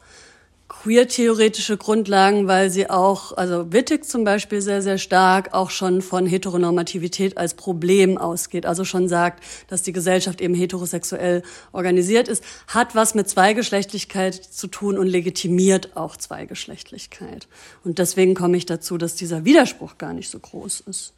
queer-theoretische 0.69 1.77
Grundlagen, 1.77 2.47
weil 2.47 2.69
sie 2.69 2.89
auch, 2.89 3.35
also 3.37 3.71
Wittig 3.71 4.05
zum 4.05 4.25
Beispiel 4.25 4.61
sehr, 4.61 4.81
sehr 4.81 4.97
stark 4.97 5.53
auch 5.53 5.69
schon 5.69 6.01
von 6.01 6.25
Heteronormativität 6.25 7.37
als 7.37 7.53
Problem 7.53 8.17
ausgeht. 8.17 8.65
Also 8.65 8.83
schon 8.83 9.07
sagt, 9.07 9.43
dass 9.69 9.83
die 9.83 9.93
Gesellschaft 9.93 10.41
eben 10.41 10.53
heterosexuell 10.53 11.41
organisiert 11.71 12.27
ist, 12.27 12.43
hat 12.67 12.95
was 12.95 13.15
mit 13.15 13.29
Zweigeschlechtlichkeit 13.29 14.35
zu 14.35 14.67
tun 14.67 14.97
und 14.97 15.07
legitimiert 15.07 15.95
auch 15.95 16.17
Zweigeschlechtlichkeit. 16.17 17.47
Und 17.85 17.99
deswegen 17.99 18.33
komme 18.33 18.57
ich 18.57 18.65
dazu, 18.65 18.97
dass 18.97 19.15
dieser 19.15 19.45
Widerspruch 19.45 19.97
gar 19.97 20.13
nicht 20.13 20.29
so 20.29 20.39
groß 20.39 20.81
ist. 20.81 21.13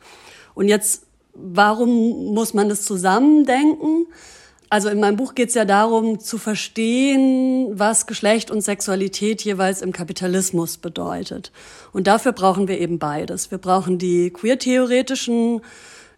Und 0.53 0.68
jetzt, 0.68 1.03
warum 1.34 2.34
muss 2.34 2.53
man 2.53 2.70
das 2.70 2.84
zusammendenken? 2.84 4.06
Also 4.72 4.90
in 4.90 5.00
meinem 5.00 5.16
Buch 5.16 5.34
geht 5.34 5.50
es 5.50 5.56
ja 5.56 5.66
darum 5.66 6.20
zu 6.20 6.38
verstehen, 6.38 7.80
was 7.80 8.06
Geschlecht 8.06 8.52
und 8.52 8.62
Sexualität 8.62 9.42
jeweils 9.42 9.82
im 9.82 9.92
Kapitalismus 9.92 10.78
bedeutet. 10.78 11.52
Und 11.92 12.06
dafür 12.06 12.34
brauchen 12.34 12.68
wir 12.68 12.80
eben 12.80 13.00
beides. 13.00 13.50
Wir 13.50 13.58
brauchen 13.58 13.98
die 13.98 14.30
queer-theoretischen 14.30 15.62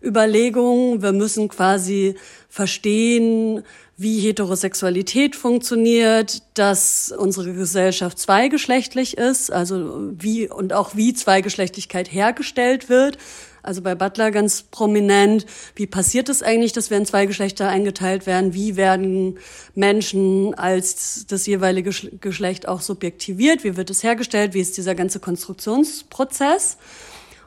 Überlegungen. 0.03 1.01
Wir 1.01 1.13
müssen 1.13 1.47
quasi 1.47 2.15
verstehen, 2.49 3.63
wie 3.95 4.19
Heterosexualität 4.19 5.35
funktioniert, 5.35 6.41
dass 6.55 7.13
unsere 7.17 7.53
Gesellschaft 7.53 8.19
zweigeschlechtlich 8.19 9.17
ist, 9.17 9.51
also 9.51 10.11
wie 10.17 10.49
und 10.49 10.73
auch 10.73 10.95
wie 10.95 11.13
Zweigeschlechtlichkeit 11.13 12.11
hergestellt 12.11 12.89
wird, 12.89 13.17
also 13.63 13.81
bei 13.81 13.95
Butler 13.95 14.31
ganz 14.31 14.63
prominent. 14.63 15.45
Wie 15.75 15.87
passiert 15.87 16.29
es 16.29 16.43
eigentlich, 16.43 16.73
dass 16.73 16.89
wir 16.89 16.97
in 16.97 17.05
zwei 17.05 17.25
Geschlechter 17.25 17.69
eingeteilt 17.69 18.25
werden? 18.25 18.53
Wie 18.53 18.75
werden 18.75 19.37
Menschen 19.75 20.53
als 20.55 21.25
das 21.27 21.45
jeweilige 21.45 21.91
Geschlecht 22.19 22.67
auch 22.67 22.81
subjektiviert? 22.81 23.63
Wie 23.63 23.77
wird 23.77 23.89
es 23.89 24.03
hergestellt? 24.03 24.53
Wie 24.53 24.61
ist 24.61 24.77
dieser 24.77 24.95
ganze 24.95 25.19
Konstruktionsprozess? 25.19 26.77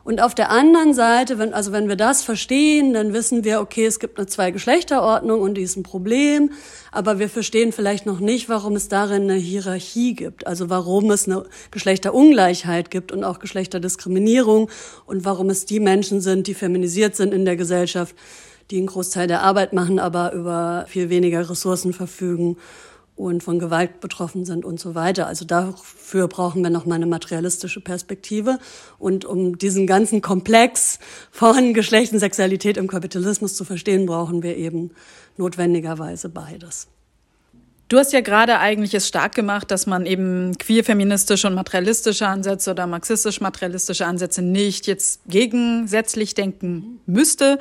Und 0.04 0.20
auf 0.20 0.34
der 0.34 0.50
anderen 0.50 0.92
Seite, 0.92 1.38
wenn, 1.38 1.54
also 1.54 1.72
wenn 1.72 1.88
wir 1.88 1.96
das 1.96 2.22
verstehen, 2.22 2.92
dann 2.92 3.14
wissen 3.14 3.42
wir, 3.42 3.62
okay, 3.62 3.86
es 3.86 3.98
gibt 3.98 4.18
eine 4.18 4.26
Zwei-Geschlechterordnung 4.26 5.40
und 5.40 5.54
die 5.54 5.62
ist 5.62 5.76
ein 5.76 5.82
Problem, 5.82 6.52
aber 6.92 7.18
wir 7.18 7.30
verstehen 7.30 7.72
vielleicht 7.72 8.04
noch 8.04 8.20
nicht, 8.20 8.50
warum 8.50 8.76
es 8.76 8.88
darin 8.88 9.22
eine 9.22 9.34
Hierarchie 9.36 10.12
gibt, 10.14 10.46
also 10.46 10.68
warum 10.68 11.10
es 11.10 11.26
eine 11.26 11.44
Geschlechterungleichheit 11.70 12.90
gibt 12.90 13.12
und 13.12 13.24
auch 13.24 13.38
Geschlechterdiskriminierung. 13.38 14.70
Und 15.06 15.24
warum 15.24 15.48
es 15.48 15.64
die 15.64 15.80
Menschen 15.80 16.20
sind, 16.20 16.46
die 16.48 16.54
feminisiert 16.54 17.16
sind 17.16 17.32
in 17.32 17.46
der 17.46 17.56
Gesellschaft, 17.56 18.14
die 18.70 18.76
einen 18.76 18.86
Großteil 18.86 19.26
der 19.26 19.42
Arbeit 19.42 19.72
machen, 19.72 19.98
aber 19.98 20.32
über 20.32 20.84
viel 20.86 21.08
weniger 21.08 21.48
Ressourcen 21.48 21.94
verfügen 21.94 22.58
und 23.16 23.42
von 23.42 23.58
Gewalt 23.58 24.00
betroffen 24.00 24.44
sind 24.44 24.64
und 24.64 24.80
so 24.80 24.94
weiter. 24.94 25.26
Also 25.26 25.44
dafür 25.44 26.26
brauchen 26.28 26.62
wir 26.62 26.70
noch 26.70 26.84
mal 26.84 26.96
eine 26.96 27.06
materialistische 27.06 27.80
Perspektive. 27.80 28.58
Und 28.98 29.24
um 29.24 29.56
diesen 29.58 29.86
ganzen 29.86 30.20
Komplex 30.20 30.98
von 31.30 31.74
Geschlecht 31.74 32.12
und 32.12 32.18
Sexualität 32.18 32.76
im 32.76 32.88
Kapitalismus 32.88 33.54
zu 33.54 33.64
verstehen, 33.64 34.06
brauchen 34.06 34.42
wir 34.42 34.56
eben 34.56 34.90
notwendigerweise 35.36 36.28
beides. 36.28 36.88
Du 37.88 37.98
hast 37.98 38.14
ja 38.14 38.22
gerade 38.22 38.60
eigentlich 38.60 38.94
es 38.94 39.06
stark 39.06 39.34
gemacht, 39.34 39.70
dass 39.70 39.86
man 39.86 40.06
eben 40.06 40.56
queer-feministische 40.56 41.46
und 41.46 41.54
materialistische 41.54 42.26
Ansätze 42.26 42.70
oder 42.70 42.86
marxistisch-materialistische 42.86 44.06
Ansätze 44.06 44.40
nicht 44.40 44.86
jetzt 44.86 45.20
gegensätzlich 45.26 46.34
denken 46.34 47.00
müsste. 47.04 47.58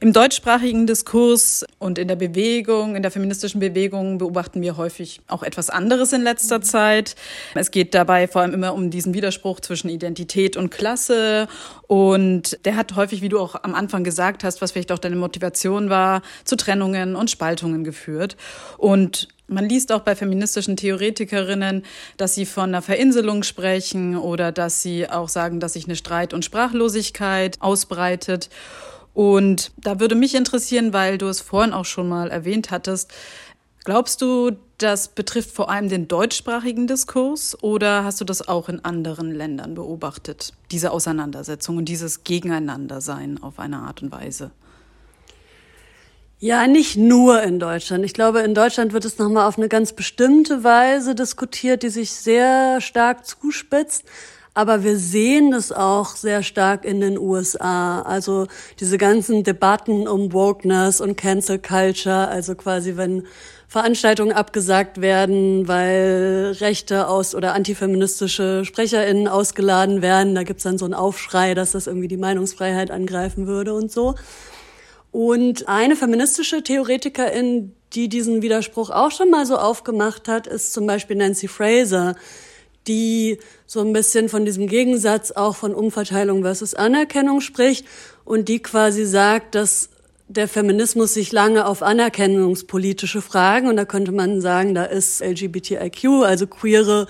Im 0.00 0.12
deutschsprachigen 0.12 0.86
Diskurs 0.86 1.66
und 1.80 1.98
in 1.98 2.06
der 2.06 2.14
Bewegung, 2.14 2.94
in 2.94 3.02
der 3.02 3.10
feministischen 3.10 3.58
Bewegung 3.58 4.18
beobachten 4.18 4.62
wir 4.62 4.76
häufig 4.76 5.20
auch 5.26 5.42
etwas 5.42 5.70
anderes 5.70 6.12
in 6.12 6.22
letzter 6.22 6.62
Zeit. 6.62 7.16
Es 7.56 7.72
geht 7.72 7.94
dabei 7.94 8.28
vor 8.28 8.42
allem 8.42 8.54
immer 8.54 8.74
um 8.74 8.90
diesen 8.90 9.12
Widerspruch 9.12 9.58
zwischen 9.58 9.88
Identität 9.88 10.56
und 10.56 10.70
Klasse. 10.70 11.48
Und 11.88 12.64
der 12.64 12.76
hat 12.76 12.94
häufig, 12.94 13.22
wie 13.22 13.28
du 13.28 13.40
auch 13.40 13.56
am 13.64 13.74
Anfang 13.74 14.04
gesagt 14.04 14.44
hast, 14.44 14.62
was 14.62 14.70
vielleicht 14.70 14.92
auch 14.92 15.00
deine 15.00 15.16
Motivation 15.16 15.90
war, 15.90 16.22
zu 16.44 16.54
Trennungen 16.54 17.16
und 17.16 17.28
Spaltungen 17.28 17.82
geführt. 17.82 18.36
Und 18.76 19.26
man 19.48 19.68
liest 19.68 19.90
auch 19.92 20.00
bei 20.00 20.14
feministischen 20.14 20.76
Theoretikerinnen, 20.76 21.84
dass 22.16 22.34
sie 22.34 22.46
von 22.46 22.64
einer 22.64 22.82
Verinselung 22.82 23.42
sprechen 23.42 24.16
oder 24.16 24.52
dass 24.52 24.82
sie 24.82 25.08
auch 25.08 25.28
sagen, 25.28 25.58
dass 25.58 25.72
sich 25.72 25.86
eine 25.86 25.96
Streit- 25.96 26.34
und 26.34 26.44
Sprachlosigkeit 26.44 27.60
ausbreitet. 27.60 28.50
Und 29.14 29.72
da 29.78 29.98
würde 29.98 30.14
mich 30.14 30.34
interessieren, 30.34 30.92
weil 30.92 31.18
du 31.18 31.26
es 31.26 31.40
vorhin 31.40 31.72
auch 31.72 31.86
schon 31.86 32.08
mal 32.08 32.30
erwähnt 32.30 32.70
hattest, 32.70 33.12
glaubst 33.84 34.20
du, 34.22 34.52
das 34.76 35.08
betrifft 35.08 35.50
vor 35.50 35.70
allem 35.70 35.88
den 35.88 36.06
deutschsprachigen 36.06 36.86
Diskurs 36.86 37.60
oder 37.60 38.04
hast 38.04 38.20
du 38.20 38.24
das 38.24 38.46
auch 38.46 38.68
in 38.68 38.84
anderen 38.84 39.34
Ländern 39.34 39.74
beobachtet, 39.74 40.52
diese 40.70 40.92
Auseinandersetzung 40.92 41.78
und 41.78 41.86
dieses 41.86 42.22
Gegeneinandersein 42.22 43.42
auf 43.42 43.58
eine 43.58 43.78
Art 43.78 44.02
und 44.02 44.12
Weise? 44.12 44.52
Ja, 46.40 46.68
nicht 46.68 46.96
nur 46.96 47.42
in 47.42 47.58
Deutschland. 47.58 48.04
Ich 48.04 48.14
glaube, 48.14 48.40
in 48.42 48.54
Deutschland 48.54 48.92
wird 48.92 49.04
es 49.04 49.18
nochmal 49.18 49.48
auf 49.48 49.58
eine 49.58 49.68
ganz 49.68 49.92
bestimmte 49.92 50.62
Weise 50.62 51.16
diskutiert, 51.16 51.82
die 51.82 51.88
sich 51.88 52.12
sehr 52.12 52.80
stark 52.80 53.26
zuspitzt. 53.26 54.04
Aber 54.54 54.84
wir 54.84 54.96
sehen 54.98 55.50
das 55.50 55.72
auch 55.72 56.14
sehr 56.14 56.44
stark 56.44 56.84
in 56.84 57.00
den 57.00 57.18
USA. 57.18 58.02
Also 58.02 58.46
diese 58.78 58.98
ganzen 58.98 59.42
Debatten 59.42 60.06
um 60.06 60.32
Wokeness 60.32 61.00
und 61.00 61.16
Cancel 61.16 61.58
Culture, 61.58 62.28
also 62.28 62.54
quasi 62.54 62.96
wenn 62.96 63.24
Veranstaltungen 63.66 64.32
abgesagt 64.32 65.00
werden, 65.00 65.66
weil 65.66 66.56
rechte 66.60 67.08
aus 67.08 67.34
oder 67.34 67.54
antifeministische 67.54 68.64
SprecherInnen 68.64 69.26
ausgeladen 69.26 70.02
werden. 70.02 70.36
Da 70.36 70.44
gibt's 70.44 70.62
dann 70.62 70.78
so 70.78 70.84
einen 70.84 70.94
Aufschrei, 70.94 71.54
dass 71.54 71.72
das 71.72 71.88
irgendwie 71.88 72.08
die 72.08 72.16
Meinungsfreiheit 72.16 72.92
angreifen 72.92 73.48
würde 73.48 73.74
und 73.74 73.90
so. 73.90 74.14
Und 75.10 75.68
eine 75.68 75.96
feministische 75.96 76.62
Theoretikerin, 76.62 77.72
die 77.94 78.08
diesen 78.08 78.42
Widerspruch 78.42 78.90
auch 78.90 79.10
schon 79.10 79.30
mal 79.30 79.46
so 79.46 79.56
aufgemacht 79.56 80.28
hat, 80.28 80.46
ist 80.46 80.72
zum 80.72 80.86
Beispiel 80.86 81.16
Nancy 81.16 81.48
Fraser, 81.48 82.14
die 82.86 83.38
so 83.66 83.80
ein 83.80 83.92
bisschen 83.92 84.28
von 84.28 84.44
diesem 84.44 84.66
Gegensatz 84.66 85.30
auch 85.30 85.56
von 85.56 85.74
Umverteilung 85.74 86.42
versus 86.42 86.74
Anerkennung 86.74 87.40
spricht 87.40 87.86
und 88.24 88.48
die 88.48 88.60
quasi 88.60 89.04
sagt, 89.04 89.54
dass 89.54 89.90
der 90.28 90.48
Feminismus 90.48 91.14
sich 91.14 91.32
lange 91.32 91.66
auf 91.66 91.82
anerkennungspolitische 91.82 93.22
Fragen, 93.22 93.68
und 93.68 93.76
da 93.76 93.86
könnte 93.86 94.12
man 94.12 94.42
sagen, 94.42 94.74
da 94.74 94.84
ist 94.84 95.22
LGBTIQ, 95.22 96.24
also 96.24 96.46
queere 96.46 97.06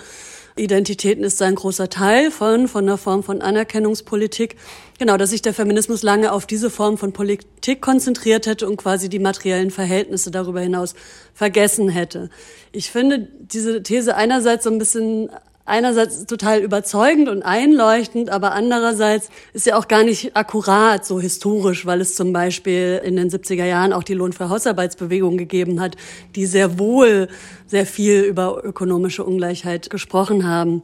Identitäten 0.58 1.24
ist 1.24 1.40
ein 1.42 1.54
großer 1.54 1.88
Teil 1.88 2.30
von, 2.30 2.68
von 2.68 2.84
einer 2.84 2.98
Form 2.98 3.22
von 3.22 3.40
Anerkennungspolitik. 3.42 4.56
Genau, 4.98 5.16
dass 5.16 5.30
sich 5.30 5.42
der 5.42 5.54
Feminismus 5.54 6.02
lange 6.02 6.32
auf 6.32 6.46
diese 6.46 6.70
Form 6.70 6.98
von 6.98 7.12
Politik 7.12 7.80
konzentriert 7.80 8.46
hätte 8.46 8.68
und 8.68 8.76
quasi 8.76 9.08
die 9.08 9.18
materiellen 9.18 9.70
Verhältnisse 9.70 10.30
darüber 10.30 10.60
hinaus 10.60 10.94
vergessen 11.34 11.88
hätte. 11.88 12.30
Ich 12.72 12.90
finde 12.90 13.28
diese 13.38 13.82
These 13.82 14.16
einerseits 14.16 14.64
so 14.64 14.70
ein 14.70 14.78
bisschen 14.78 15.30
einerseits 15.68 16.26
total 16.26 16.60
überzeugend 16.60 17.28
und 17.28 17.42
einleuchtend, 17.42 18.30
aber 18.30 18.52
andererseits 18.52 19.28
ist 19.52 19.66
ja 19.66 19.76
auch 19.76 19.86
gar 19.86 20.02
nicht 20.02 20.36
akkurat 20.36 21.04
so 21.04 21.20
historisch, 21.20 21.86
weil 21.86 22.00
es 22.00 22.14
zum 22.14 22.32
Beispiel 22.32 23.00
in 23.04 23.16
den 23.16 23.30
70er 23.30 23.64
Jahren 23.64 23.92
auch 23.92 24.02
die 24.02 24.14
Lohnfreie 24.14 24.48
Hausarbeitsbewegung 24.48 25.36
gegeben 25.36 25.80
hat, 25.80 25.96
die 26.34 26.46
sehr 26.46 26.78
wohl 26.78 27.28
sehr 27.66 27.86
viel 27.86 28.22
über 28.22 28.64
ökonomische 28.64 29.24
Ungleichheit 29.24 29.90
gesprochen 29.90 30.48
haben. 30.48 30.82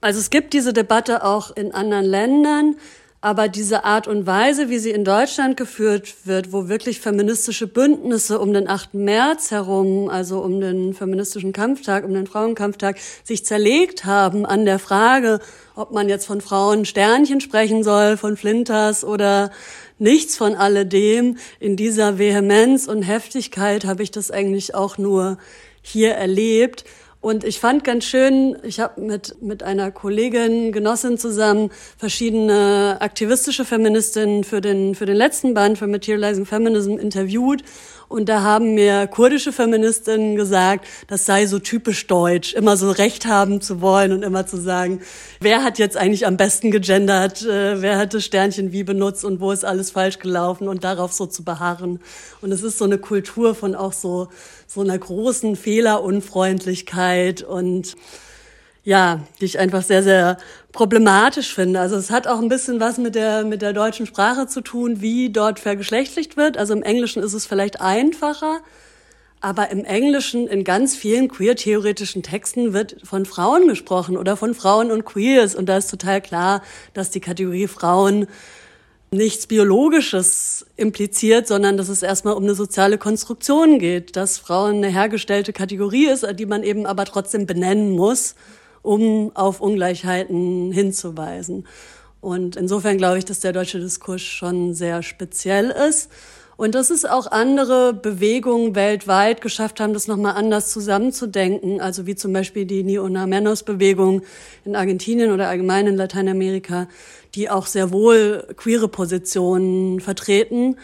Also 0.00 0.20
es 0.20 0.30
gibt 0.30 0.52
diese 0.52 0.72
Debatte 0.72 1.24
auch 1.24 1.56
in 1.56 1.72
anderen 1.72 2.04
Ländern. 2.04 2.76
Aber 3.20 3.48
diese 3.48 3.84
Art 3.84 4.06
und 4.06 4.26
Weise, 4.26 4.70
wie 4.70 4.78
sie 4.78 4.92
in 4.92 5.04
Deutschland 5.04 5.56
geführt 5.56 6.14
wird, 6.24 6.52
wo 6.52 6.68
wirklich 6.68 7.00
feministische 7.00 7.66
Bündnisse 7.66 8.38
um 8.38 8.52
den 8.52 8.68
8. 8.68 8.94
März 8.94 9.50
herum, 9.50 10.08
also 10.08 10.38
um 10.38 10.60
den 10.60 10.94
feministischen 10.94 11.52
Kampftag, 11.52 12.04
um 12.04 12.14
den 12.14 12.28
Frauenkampftag, 12.28 12.96
sich 13.24 13.44
zerlegt 13.44 14.04
haben 14.04 14.46
an 14.46 14.64
der 14.64 14.78
Frage, 14.78 15.40
ob 15.74 15.90
man 15.90 16.08
jetzt 16.08 16.26
von 16.26 16.40
Frauen 16.40 16.84
Sternchen 16.84 17.40
sprechen 17.40 17.82
soll, 17.82 18.16
von 18.16 18.36
Flinters 18.36 19.02
oder 19.02 19.50
nichts 19.98 20.36
von 20.36 20.54
alledem. 20.54 21.38
In 21.58 21.74
dieser 21.74 22.18
Vehemenz 22.18 22.86
und 22.86 23.02
Heftigkeit 23.02 23.84
habe 23.84 24.04
ich 24.04 24.12
das 24.12 24.30
eigentlich 24.30 24.76
auch 24.76 24.96
nur 24.96 25.38
hier 25.82 26.12
erlebt. 26.12 26.84
Und 27.20 27.42
ich 27.42 27.58
fand 27.58 27.82
ganz 27.82 28.04
schön, 28.04 28.56
ich 28.62 28.78
habe 28.78 29.00
mit, 29.00 29.42
mit 29.42 29.64
einer 29.64 29.90
Kollegin, 29.90 30.70
Genossin 30.70 31.18
zusammen 31.18 31.70
verschiedene 31.96 32.98
aktivistische 33.00 33.64
Feministinnen 33.64 34.44
für 34.44 34.60
den, 34.60 34.94
für 34.94 35.04
den 35.04 35.16
letzten 35.16 35.52
Band 35.52 35.78
für 35.78 35.88
Materializing 35.88 36.46
Feminism 36.46 36.96
interviewt. 36.96 37.64
Und 38.08 38.30
da 38.30 38.42
haben 38.42 38.74
mir 38.74 39.06
kurdische 39.06 39.52
Feministinnen 39.52 40.34
gesagt, 40.34 40.86
das 41.08 41.26
sei 41.26 41.46
so 41.46 41.58
typisch 41.58 42.06
deutsch, 42.06 42.54
immer 42.54 42.78
so 42.78 42.90
Recht 42.90 43.26
haben 43.26 43.60
zu 43.60 43.82
wollen 43.82 44.12
und 44.12 44.22
immer 44.22 44.46
zu 44.46 44.56
sagen, 44.56 45.00
wer 45.40 45.62
hat 45.62 45.78
jetzt 45.78 45.96
eigentlich 45.96 46.26
am 46.26 46.38
besten 46.38 46.70
gegendert, 46.70 47.42
äh, 47.42 47.82
wer 47.82 47.98
hat 47.98 48.14
das 48.14 48.24
Sternchen 48.24 48.72
wie 48.72 48.82
benutzt 48.82 49.26
und 49.26 49.40
wo 49.40 49.52
ist 49.52 49.64
alles 49.64 49.90
falsch 49.90 50.18
gelaufen 50.20 50.68
und 50.68 50.84
darauf 50.84 51.12
so 51.12 51.26
zu 51.26 51.44
beharren. 51.44 52.00
Und 52.40 52.50
es 52.50 52.62
ist 52.62 52.78
so 52.78 52.84
eine 52.86 52.96
Kultur 52.96 53.54
von 53.54 53.74
auch 53.74 53.92
so, 53.92 54.28
so 54.66 54.80
einer 54.80 54.96
großen 54.96 55.54
Fehlerunfreundlichkeit 55.54 57.42
und 57.42 57.94
ja, 58.88 59.20
die 59.38 59.44
ich 59.44 59.58
einfach 59.58 59.82
sehr, 59.82 60.02
sehr 60.02 60.38
problematisch 60.72 61.54
finde. 61.54 61.78
Also 61.78 61.96
es 61.96 62.10
hat 62.10 62.26
auch 62.26 62.38
ein 62.38 62.48
bisschen 62.48 62.80
was 62.80 62.96
mit 62.96 63.14
der, 63.14 63.44
mit 63.44 63.60
der 63.60 63.74
deutschen 63.74 64.06
Sprache 64.06 64.46
zu 64.46 64.62
tun, 64.62 65.02
wie 65.02 65.28
dort 65.28 65.60
vergeschlechtlicht 65.60 66.38
wird. 66.38 66.56
Also 66.56 66.72
im 66.72 66.82
Englischen 66.82 67.22
ist 67.22 67.34
es 67.34 67.44
vielleicht 67.44 67.82
einfacher, 67.82 68.60
aber 69.42 69.70
im 69.72 69.84
Englischen 69.84 70.48
in 70.48 70.64
ganz 70.64 70.96
vielen 70.96 71.28
queer-theoretischen 71.28 72.22
Texten 72.22 72.72
wird 72.72 72.96
von 73.04 73.26
Frauen 73.26 73.68
gesprochen 73.68 74.16
oder 74.16 74.38
von 74.38 74.54
Frauen 74.54 74.90
und 74.90 75.04
Queers. 75.04 75.54
Und 75.54 75.68
da 75.68 75.76
ist 75.76 75.90
total 75.90 76.22
klar, 76.22 76.62
dass 76.94 77.10
die 77.10 77.20
Kategorie 77.20 77.68
Frauen 77.68 78.26
nichts 79.10 79.46
Biologisches 79.46 80.64
impliziert, 80.76 81.46
sondern 81.46 81.76
dass 81.76 81.90
es 81.90 82.02
erstmal 82.02 82.36
um 82.36 82.44
eine 82.44 82.54
soziale 82.54 82.96
Konstruktion 82.96 83.78
geht, 83.78 84.16
dass 84.16 84.38
Frauen 84.38 84.76
eine 84.76 84.88
hergestellte 84.88 85.52
Kategorie 85.52 86.06
ist, 86.06 86.26
die 86.38 86.46
man 86.46 86.62
eben 86.62 86.86
aber 86.86 87.04
trotzdem 87.04 87.44
benennen 87.44 87.90
muss 87.90 88.34
um 88.88 89.32
auf 89.34 89.60
Ungleichheiten 89.60 90.72
hinzuweisen. 90.72 91.66
Und 92.22 92.56
insofern 92.56 92.96
glaube 92.96 93.18
ich, 93.18 93.26
dass 93.26 93.40
der 93.40 93.52
deutsche 93.52 93.80
Diskurs 93.80 94.22
schon 94.22 94.72
sehr 94.72 95.02
speziell 95.02 95.70
ist. 95.70 96.10
Und 96.56 96.74
dass 96.74 96.88
es 96.88 97.04
auch 97.04 97.30
andere 97.30 97.92
Bewegungen 97.92 98.74
weltweit 98.74 99.42
geschafft 99.42 99.78
haben, 99.78 99.92
das 99.92 100.08
nochmal 100.08 100.36
anders 100.36 100.72
zusammenzudenken. 100.72 101.82
Also 101.82 102.06
wie 102.06 102.16
zum 102.16 102.32
Beispiel 102.32 102.64
die 102.64 102.82
Niona 102.82 103.26
Menos 103.26 103.62
Bewegung 103.62 104.22
in 104.64 104.74
Argentinien 104.74 105.32
oder 105.32 105.48
allgemein 105.48 105.86
in 105.86 105.96
Lateinamerika, 105.96 106.88
die 107.34 107.50
auch 107.50 107.66
sehr 107.66 107.92
wohl 107.92 108.48
queere 108.56 108.88
Positionen 108.88 110.00
vertreten. 110.00 110.76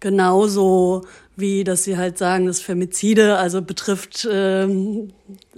Genauso 0.00 1.02
wie, 1.36 1.64
dass 1.64 1.84
sie 1.84 1.96
halt 1.96 2.18
sagen, 2.18 2.46
dass 2.46 2.60
Femizide 2.60 3.36
also 3.38 3.62
betrifft 3.62 4.28
ähm, 4.30 5.12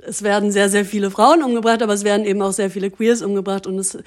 es 0.07 0.23
werden 0.23 0.53
sehr, 0.53 0.69
sehr 0.69 0.85
viele 0.85 1.11
Frauen 1.11 1.43
umgebracht, 1.43 1.83
aber 1.83 1.95
es 1.95 2.05
werden 2.05 2.27
eben 2.27 2.43
auch 2.43 2.53
sehr 2.53 2.71
viele 2.71 2.91
Queers 2.91 3.23
umgebracht 3.23 3.67
und 3.67 3.79
es, 3.79 3.99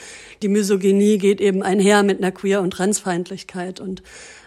die 0.41 0.47
Misogynie 0.47 1.17
geht 1.17 1.41
eben 1.41 1.63
einher 1.63 2.03
mit 2.03 2.19
einer 2.19 2.31
Queer- 2.31 2.61
und 2.61 2.71
Transfeindlichkeit. 2.71 3.79
Und 3.79 4.03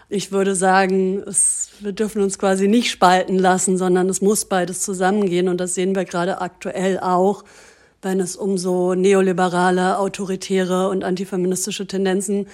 ich 0.09 0.31
würde 0.31 0.55
sagen, 0.55 1.23
es, 1.25 1.69
wir 1.79 1.91
dürfen 1.91 2.21
uns 2.21 2.37
quasi 2.37 2.67
nicht 2.67 2.89
spalten 2.89 3.37
lassen, 3.37 3.77
sondern 3.77 4.09
es 4.09 4.21
muss 4.21 4.45
beides 4.45 4.81
zusammengehen. 4.81 5.47
Und 5.47 5.59
das 5.59 5.75
sehen 5.75 5.95
wir 5.95 6.05
gerade 6.05 6.41
aktuell 6.41 6.99
auch, 6.99 7.43
wenn 8.01 8.19
es 8.19 8.35
um 8.35 8.57
so 8.57 8.95
neoliberale, 8.95 9.99
autoritäre 9.99 10.89
und 10.89 11.03
antifeministische 11.03 11.85
Tendenzen 11.85 12.47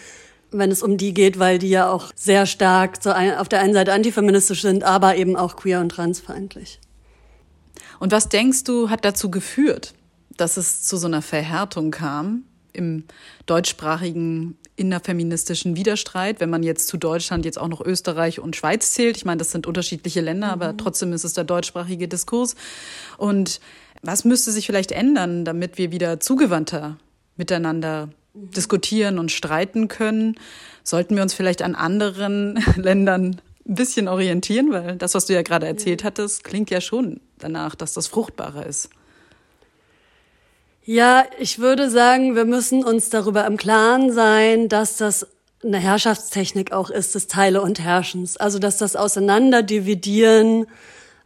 wenn 0.51 0.71
es 0.71 0.81
um 0.81 0.97
die 0.97 1.13
geht, 1.13 1.39
weil 1.39 1.59
die 1.59 1.69
ja 1.69 1.89
auch 1.89 2.11
sehr 2.15 2.45
stark 2.45 3.05
auf 3.05 3.49
der 3.49 3.59
einen 3.59 3.73
Seite 3.73 3.93
antifeministisch 3.93 4.61
sind, 4.61 4.83
aber 4.83 5.15
eben 5.15 5.35
auch 5.35 5.55
queer 5.55 5.79
und 5.79 5.89
transfeindlich. 5.89 6.79
Und 7.99 8.11
was 8.11 8.29
denkst 8.29 8.63
du, 8.63 8.89
hat 8.89 9.03
dazu 9.05 9.31
geführt, 9.31 9.93
dass 10.35 10.57
es 10.57 10.83
zu 10.83 10.97
so 10.97 11.07
einer 11.07 11.21
Verhärtung 11.21 11.91
kam 11.91 12.43
im 12.73 13.05
deutschsprachigen 13.45 14.57
innerfeministischen 14.75 15.75
Widerstreit, 15.75 16.39
wenn 16.39 16.51
man 16.51 16.61
jetzt 16.61 16.87
zu 16.87 16.97
Deutschland 16.97 17.45
jetzt 17.45 17.59
auch 17.59 17.67
noch 17.67 17.83
Österreich 17.83 18.39
und 18.39 18.55
Schweiz 18.55 18.93
zählt. 18.93 19.17
Ich 19.17 19.25
meine, 19.25 19.39
das 19.39 19.51
sind 19.51 19.65
unterschiedliche 19.65 20.21
Länder, 20.21 20.47
mhm. 20.47 20.53
aber 20.53 20.77
trotzdem 20.77 21.11
ist 21.13 21.23
es 21.23 21.33
der 21.33 21.43
deutschsprachige 21.43 22.07
Diskurs. 22.07 22.55
Und 23.17 23.59
was 24.03 24.23
müsste 24.23 24.51
sich 24.51 24.67
vielleicht 24.67 24.91
ändern, 24.91 25.43
damit 25.43 25.79
wir 25.79 25.91
wieder 25.91 26.19
zugewandter 26.19 26.97
miteinander 27.35 28.09
mhm. 28.37 28.51
diskutieren 28.51 29.19
und 29.19 29.31
streiten 29.31 29.87
können? 29.87 30.35
Sollten 30.83 31.15
wir 31.15 31.23
uns 31.23 31.33
vielleicht 31.33 31.61
an 31.61 31.75
anderen 31.75 32.63
Ländern 32.75 33.41
ein 33.67 33.75
bisschen 33.75 34.07
orientieren, 34.07 34.71
weil 34.71 34.95
das, 34.95 35.13
was 35.13 35.25
du 35.25 35.33
ja 35.33 35.41
gerade 35.41 35.67
erzählt 35.67 36.03
hattest, 36.03 36.43
klingt 36.43 36.69
ja 36.69 36.81
schon 36.81 37.19
danach, 37.39 37.75
dass 37.75 37.93
das 37.93 38.07
fruchtbarer 38.07 38.65
ist. 38.65 38.89
Ja, 40.83 41.25
ich 41.37 41.59
würde 41.59 41.89
sagen, 41.89 42.35
wir 42.35 42.45
müssen 42.45 42.83
uns 42.83 43.09
darüber 43.09 43.45
im 43.45 43.57
Klaren 43.57 44.13
sein, 44.13 44.69
dass 44.69 44.95
das 44.95 45.27
eine 45.63 45.79
Herrschaftstechnik 45.79 46.71
auch 46.71 46.89
ist 46.89 47.15
des 47.15 47.27
Teile 47.27 47.61
und 47.61 47.81
Herrschens. 47.81 48.37
Also, 48.37 48.57
dass 48.57 48.77
das 48.77 48.95
Auseinanderdividieren 48.95 50.67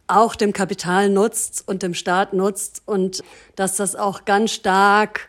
auch 0.08 0.34
dem 0.34 0.52
Kapital 0.52 1.08
nutzt 1.10 1.62
und 1.66 1.82
dem 1.82 1.94
Staat 1.94 2.32
nutzt 2.32 2.82
und 2.86 3.22
dass 3.54 3.76
das 3.76 3.94
auch 3.94 4.24
ganz 4.24 4.52
stark 4.52 5.28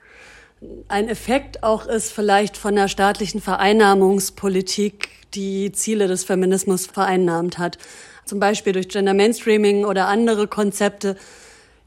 ein 0.88 1.08
Effekt 1.10 1.64
auch 1.64 1.86
ist 1.88 2.12
vielleicht 2.12 2.58
von 2.58 2.76
der 2.76 2.88
staatlichen 2.88 3.42
Vereinnahmungspolitik, 3.42 5.10
die 5.34 5.72
Ziele 5.72 6.08
des 6.08 6.24
Feminismus 6.24 6.86
vereinnahmt 6.86 7.58
hat. 7.58 7.78
Zum 8.26 8.40
Beispiel 8.40 8.74
durch 8.74 8.90
Gender 8.90 9.14
Mainstreaming 9.14 9.86
oder 9.86 10.08
andere 10.08 10.48
Konzepte 10.48 11.18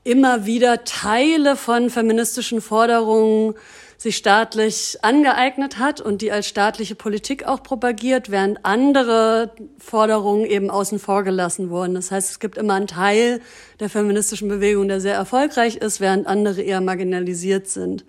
immer 0.04 0.46
wieder 0.46 0.84
Teile 0.84 1.56
von 1.56 1.90
feministischen 1.90 2.60
Forderungen 2.60 3.54
sich 3.98 4.16
staatlich 4.16 4.98
angeeignet 5.02 5.78
hat 5.78 6.00
und 6.00 6.20
die 6.20 6.30
als 6.30 6.46
staatliche 6.46 6.94
Politik 6.94 7.46
auch 7.46 7.62
propagiert, 7.62 8.30
während 8.30 8.64
andere 8.64 9.52
Forderungen 9.78 10.44
eben 10.44 10.70
außen 10.70 10.98
vor 10.98 11.24
gelassen 11.24 11.70
wurden. 11.70 11.94
Das 11.94 12.10
heißt, 12.10 12.30
es 12.30 12.38
gibt 12.38 12.58
immer 12.58 12.74
einen 12.74 12.86
Teil 12.86 13.40
der 13.80 13.88
feministischen 13.88 14.48
Bewegung, 14.48 14.88
der 14.88 15.00
sehr 15.00 15.14
erfolgreich 15.14 15.76
ist, 15.76 16.00
während 16.00 16.26
andere 16.26 16.60
eher 16.60 16.82
marginalisiert 16.82 17.68
sind. 17.68 18.04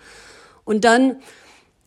Und 0.68 0.84
dann 0.84 1.16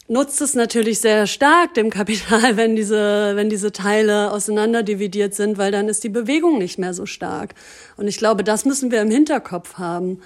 nutzt 0.09 0.40
es 0.40 0.55
natürlich 0.55 1.01
sehr 1.01 1.27
stark 1.27 1.75
dem 1.75 1.90
Kapital, 1.90 2.57
wenn 2.57 2.75
diese, 2.75 3.33
wenn 3.37 3.51
diese 3.51 3.73
Teile 3.73 4.33
auseinanderdividiert 4.33 5.35
sind, 5.35 5.59
weil 5.59 5.71
dann 5.71 5.88
ist 5.88 6.03
die 6.03 6.09
Bewegung 6.09 6.59
nicht 6.59 6.79
mehr 6.79 6.95
so 6.95 7.07
stark. 7.07 7.55
Und 7.97 8.09
ich 8.09 8.16
glaube, 8.16 8.43
das 8.43 8.64
müssen 8.64 8.90
wir 8.90 9.03
im 9.03 9.11
Hinterkopf 9.11 9.75
haben, 9.75 10.21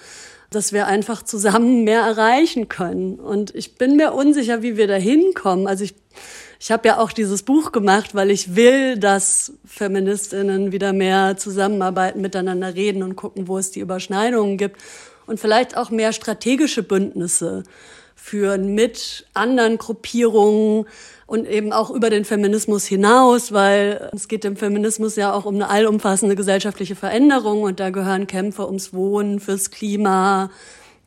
dass 0.51 0.73
wir 0.73 0.87
einfach 0.87 1.25
zusammen 1.25 1.83
mehr 1.85 2.01
erreichen 2.01 2.69
können. 2.69 3.19
Und 3.19 3.55
ich 3.55 3.75
bin 3.75 3.97
mir 3.97 4.15
unsicher, 4.15 4.63
wie 4.63 4.77
wir 4.77 4.87
da 4.87 4.95
hinkommen. 4.95 5.67
Also 5.67 5.83
ich, 5.83 5.95
ich 6.61 6.71
habe 6.71 6.87
ja 6.87 6.99
auch 6.99 7.11
dieses 7.11 7.43
Buch 7.43 7.73
gemacht, 7.73 8.15
weil 8.15 8.31
ich 8.31 8.55
will, 8.55 8.97
dass 8.97 9.55
Feministinnen 9.67 10.71
wieder 10.71 10.93
mehr 10.93 11.37
zusammenarbeiten, 11.37 12.21
miteinander 12.21 12.77
reden 12.77 13.03
und 13.03 13.17
gucken, 13.17 13.49
wo 13.49 13.59
es 13.59 13.73
die 13.73 13.81
Überschneidungen 13.81 14.59
gibt 14.59 14.81
und 15.27 15.41
vielleicht 15.41 15.77
auch 15.77 15.91
mehr 15.91 16.13
strategische 16.13 16.85
Bündnisse 16.85 17.65
führen 18.15 18.75
mit 18.75 19.27
anderen 19.35 19.79
Gruppierungen 19.79 20.87
und 21.27 21.47
eben 21.47 21.73
auch 21.73 21.91
über 21.91 22.11
den 22.11 22.25
Feminismus 22.25 22.87
hinaus, 22.87 23.53
weil 23.53 24.11
es 24.15 24.29
geht 24.29 24.45
im 24.45 24.57
Feminismus 24.57 25.17
ja 25.17 25.33
auch 25.33 25.45
um 25.45 25.55
eine 25.55 25.69
allumfassende 25.69 26.37
gesellschaftliche 26.37 26.97
Veränderung 26.97 27.63
und 27.63 27.81
da 27.81 27.91
gehören 27.91 28.27
Kämpfe 28.27 28.67
ums 28.67 28.93
Wohnen, 28.93 29.41
fürs 29.41 29.71
Klima, 29.71 30.51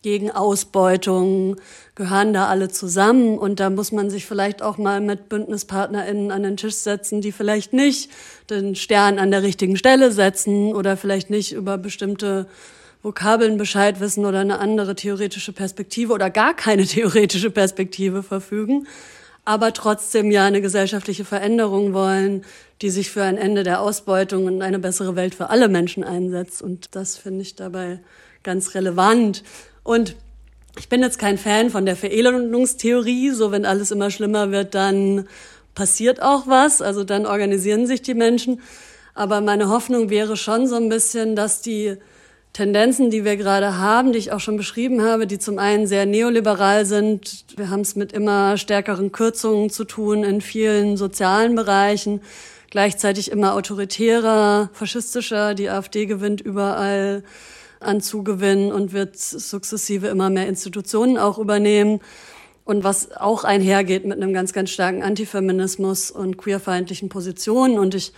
gegen 0.02 0.32
Ausbeutung, 0.32 1.58
gehören 1.96 2.34
da 2.34 2.48
alle 2.48 2.70
zusammen. 2.70 3.38
Und 3.38 3.60
da 3.60 3.70
muss 3.70 3.92
man 3.92 4.10
sich 4.10 4.26
vielleicht 4.26 4.62
auch 4.62 4.78
mal 4.78 5.02
mit 5.02 5.28
BündnispartnerInnen 5.28 6.32
an 6.32 6.44
den 6.44 6.56
Tisch 6.56 6.76
setzen, 6.76 7.22
die 7.22 7.32
vielleicht 7.32 7.74
nicht 7.74 8.10
den 8.50 8.76
Stern 8.76 9.20
an 9.20 9.32
der 9.32 9.44
richtigen 9.44 9.76
Stelle 9.76 10.12
setzen 10.12 10.74
oder 10.74 10.98
vielleicht 10.98 11.30
nicht 11.30 11.52
über 11.52 11.78
bestimmte 11.78 12.48
Vokabeln 13.04 13.58
Bescheid 13.58 14.00
wissen 14.00 14.26
oder 14.26 14.40
eine 14.40 14.60
andere 14.60 14.96
theoretische 14.96 15.54
Perspektive 15.54 16.14
oder 16.14 16.30
gar 16.30 16.56
keine 16.56 16.86
theoretische 16.86 17.52
Perspektive 17.52 18.24
verfügen, 18.24 18.88
aber 19.46 19.74
trotzdem 19.74 20.32
ja 20.32 20.46
eine 20.46 20.62
gesellschaftliche 20.62 21.26
Veränderung 21.26 21.94
wollen, 21.94 22.44
die 22.82 22.90
sich 22.90 23.10
für 23.10 23.24
ein 23.24 23.38
Ende 23.38 23.64
der 23.64 23.82
Ausbeutung 23.82 24.46
und 24.46 24.62
eine 24.62 24.80
bessere 24.80 25.16
Welt 25.16 25.36
für 25.36 25.50
alle 25.50 25.68
Menschen 25.68 26.04
einsetzt. 26.04 26.62
Und 26.62 26.96
das 26.96 27.18
finde 27.18 27.42
ich 27.42 27.56
dabei 27.56 28.00
ganz 28.44 28.76
relevant. 28.76 29.44
Und 29.84 30.16
ich 30.78 30.90
bin 30.90 31.02
jetzt 31.02 31.18
kein 31.18 31.38
Fan 31.38 31.70
von 31.70 31.86
der 31.86 31.96
Verelendungstheorie, 31.96 33.32
so 33.32 33.52
wenn 33.52 33.66
alles 33.66 33.92
immer 33.92 34.12
schlimmer 34.12 34.52
wird, 34.52 34.76
dann 34.76 35.28
passiert 35.74 36.22
auch 36.22 36.48
was, 36.48 36.82
also 36.82 37.04
dann 37.04 37.26
organisieren 37.26 37.88
sich 37.88 38.02
die 38.02 38.14
Menschen. 38.14 38.62
Aber 39.14 39.42
meine 39.42 39.70
Hoffnung 39.70 40.10
wäre 40.10 40.38
schon 40.38 40.68
so 40.68 40.76
ein 40.76 40.90
bisschen, 40.90 41.36
dass 41.36 41.62
die 41.62 41.98
Tendenzen, 42.58 43.12
die 43.12 43.24
wir 43.24 43.38
gerade 43.38 43.78
haben, 43.78 44.14
die 44.14 44.18
ich 44.18 44.32
auch 44.32 44.40
schon 44.40 44.58
beschrieben 44.58 45.04
habe, 45.04 45.28
die 45.28 45.38
zum 45.38 45.60
einen 45.60 45.86
sehr 45.86 46.08
neoliberal 46.08 46.88
sind. 46.88 47.46
Wir 47.56 47.70
haben 47.70 47.82
es 47.82 47.96
mit 47.96 48.14
immer 48.14 48.58
stärkeren 48.58 49.12
Kürzungen 49.12 49.70
zu 49.70 49.84
tun 49.84 50.24
in 50.24 50.42
vielen 50.42 50.98
sozialen 50.98 51.54
Bereichen, 51.54 52.20
gleichzeitig 52.72 53.30
immer 53.30 53.54
autoritärer, 53.54 54.72
faschistischer. 54.74 55.54
Die 55.54 55.70
AfD 55.70 56.08
gewinnt 56.08 56.42
überall 56.42 57.24
an 57.80 58.02
Zugewinn 58.02 58.72
und 58.72 58.92
wird 58.92 59.20
sukzessive 59.20 60.08
immer 60.08 60.32
mehr 60.32 60.48
Institutionen 60.48 61.20
auch 61.20 61.38
übernehmen. 61.38 62.00
Und 62.66 62.84
was 62.84 63.12
auch 63.12 63.44
einhergeht 63.44 64.04
mit 64.04 64.18
einem 64.18 64.34
ganz, 64.34 64.52
ganz 64.52 64.72
starken 64.72 65.04
Antifeminismus 65.04 66.10
und 66.10 66.38
queerfeindlichen 66.38 67.08
Positionen. 67.08 67.78
Und 67.78 67.94
ich 67.94 68.14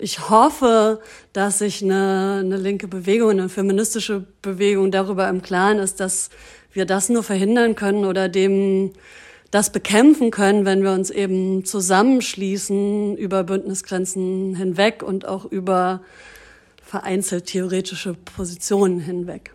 ich 0.00 0.30
hoffe, 0.30 1.00
dass 1.32 1.58
sich 1.58 1.82
eine, 1.82 2.40
eine 2.40 2.56
linke 2.56 2.88
Bewegung, 2.88 3.30
eine 3.30 3.48
feministische 3.48 4.24
Bewegung 4.42 4.90
darüber 4.90 5.28
im 5.28 5.42
Klaren 5.42 5.78
ist, 5.78 6.00
dass 6.00 6.30
wir 6.72 6.86
das 6.86 7.08
nur 7.08 7.22
verhindern 7.22 7.74
können 7.74 8.04
oder 8.04 8.28
dem 8.28 8.92
das 9.50 9.72
bekämpfen 9.72 10.30
können, 10.30 10.64
wenn 10.64 10.82
wir 10.84 10.92
uns 10.92 11.10
eben 11.10 11.64
zusammenschließen 11.64 13.16
über 13.16 13.42
Bündnisgrenzen 13.42 14.54
hinweg 14.54 15.02
und 15.02 15.26
auch 15.26 15.44
über 15.44 16.02
vereinzelt 16.84 17.46
theoretische 17.46 18.14
Positionen 18.14 19.00
hinweg. 19.00 19.52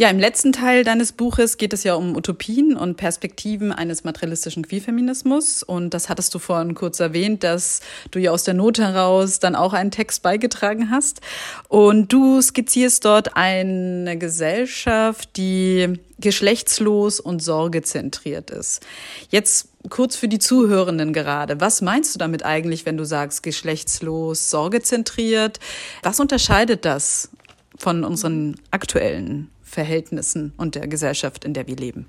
Ja, 0.00 0.08
im 0.10 0.20
letzten 0.20 0.52
Teil 0.52 0.84
deines 0.84 1.10
Buches 1.10 1.56
geht 1.56 1.72
es 1.72 1.82
ja 1.82 1.94
um 1.94 2.14
Utopien 2.14 2.76
und 2.76 2.96
Perspektiven 2.96 3.72
eines 3.72 4.04
materialistischen 4.04 4.64
Queerfeminismus. 4.64 5.64
Und 5.64 5.92
das 5.92 6.08
hattest 6.08 6.32
du 6.32 6.38
vorhin 6.38 6.76
kurz 6.76 7.00
erwähnt, 7.00 7.42
dass 7.42 7.80
du 8.12 8.20
ja 8.20 8.30
aus 8.30 8.44
der 8.44 8.54
Not 8.54 8.78
heraus 8.78 9.40
dann 9.40 9.56
auch 9.56 9.72
einen 9.72 9.90
Text 9.90 10.22
beigetragen 10.22 10.92
hast. 10.92 11.20
Und 11.66 12.12
du 12.12 12.40
skizzierst 12.40 13.04
dort 13.04 13.36
eine 13.36 14.16
Gesellschaft, 14.16 15.36
die 15.36 15.98
geschlechtslos 16.20 17.18
und 17.18 17.42
sorgezentriert 17.42 18.52
ist. 18.52 18.86
Jetzt 19.30 19.66
kurz 19.90 20.14
für 20.14 20.28
die 20.28 20.38
Zuhörenden 20.38 21.12
gerade. 21.12 21.60
Was 21.60 21.82
meinst 21.82 22.14
du 22.14 22.20
damit 22.20 22.44
eigentlich, 22.44 22.86
wenn 22.86 22.96
du 22.96 23.04
sagst 23.04 23.42
geschlechtslos, 23.42 24.48
sorgezentriert? 24.48 25.58
Was 26.04 26.20
unterscheidet 26.20 26.84
das 26.84 27.30
von 27.76 28.04
unseren 28.04 28.60
aktuellen 28.70 29.50
Verhältnissen 29.78 30.52
und 30.56 30.74
der 30.74 30.88
Gesellschaft, 30.88 31.44
in 31.44 31.54
der 31.54 31.68
wir 31.68 31.76
leben. 31.76 32.06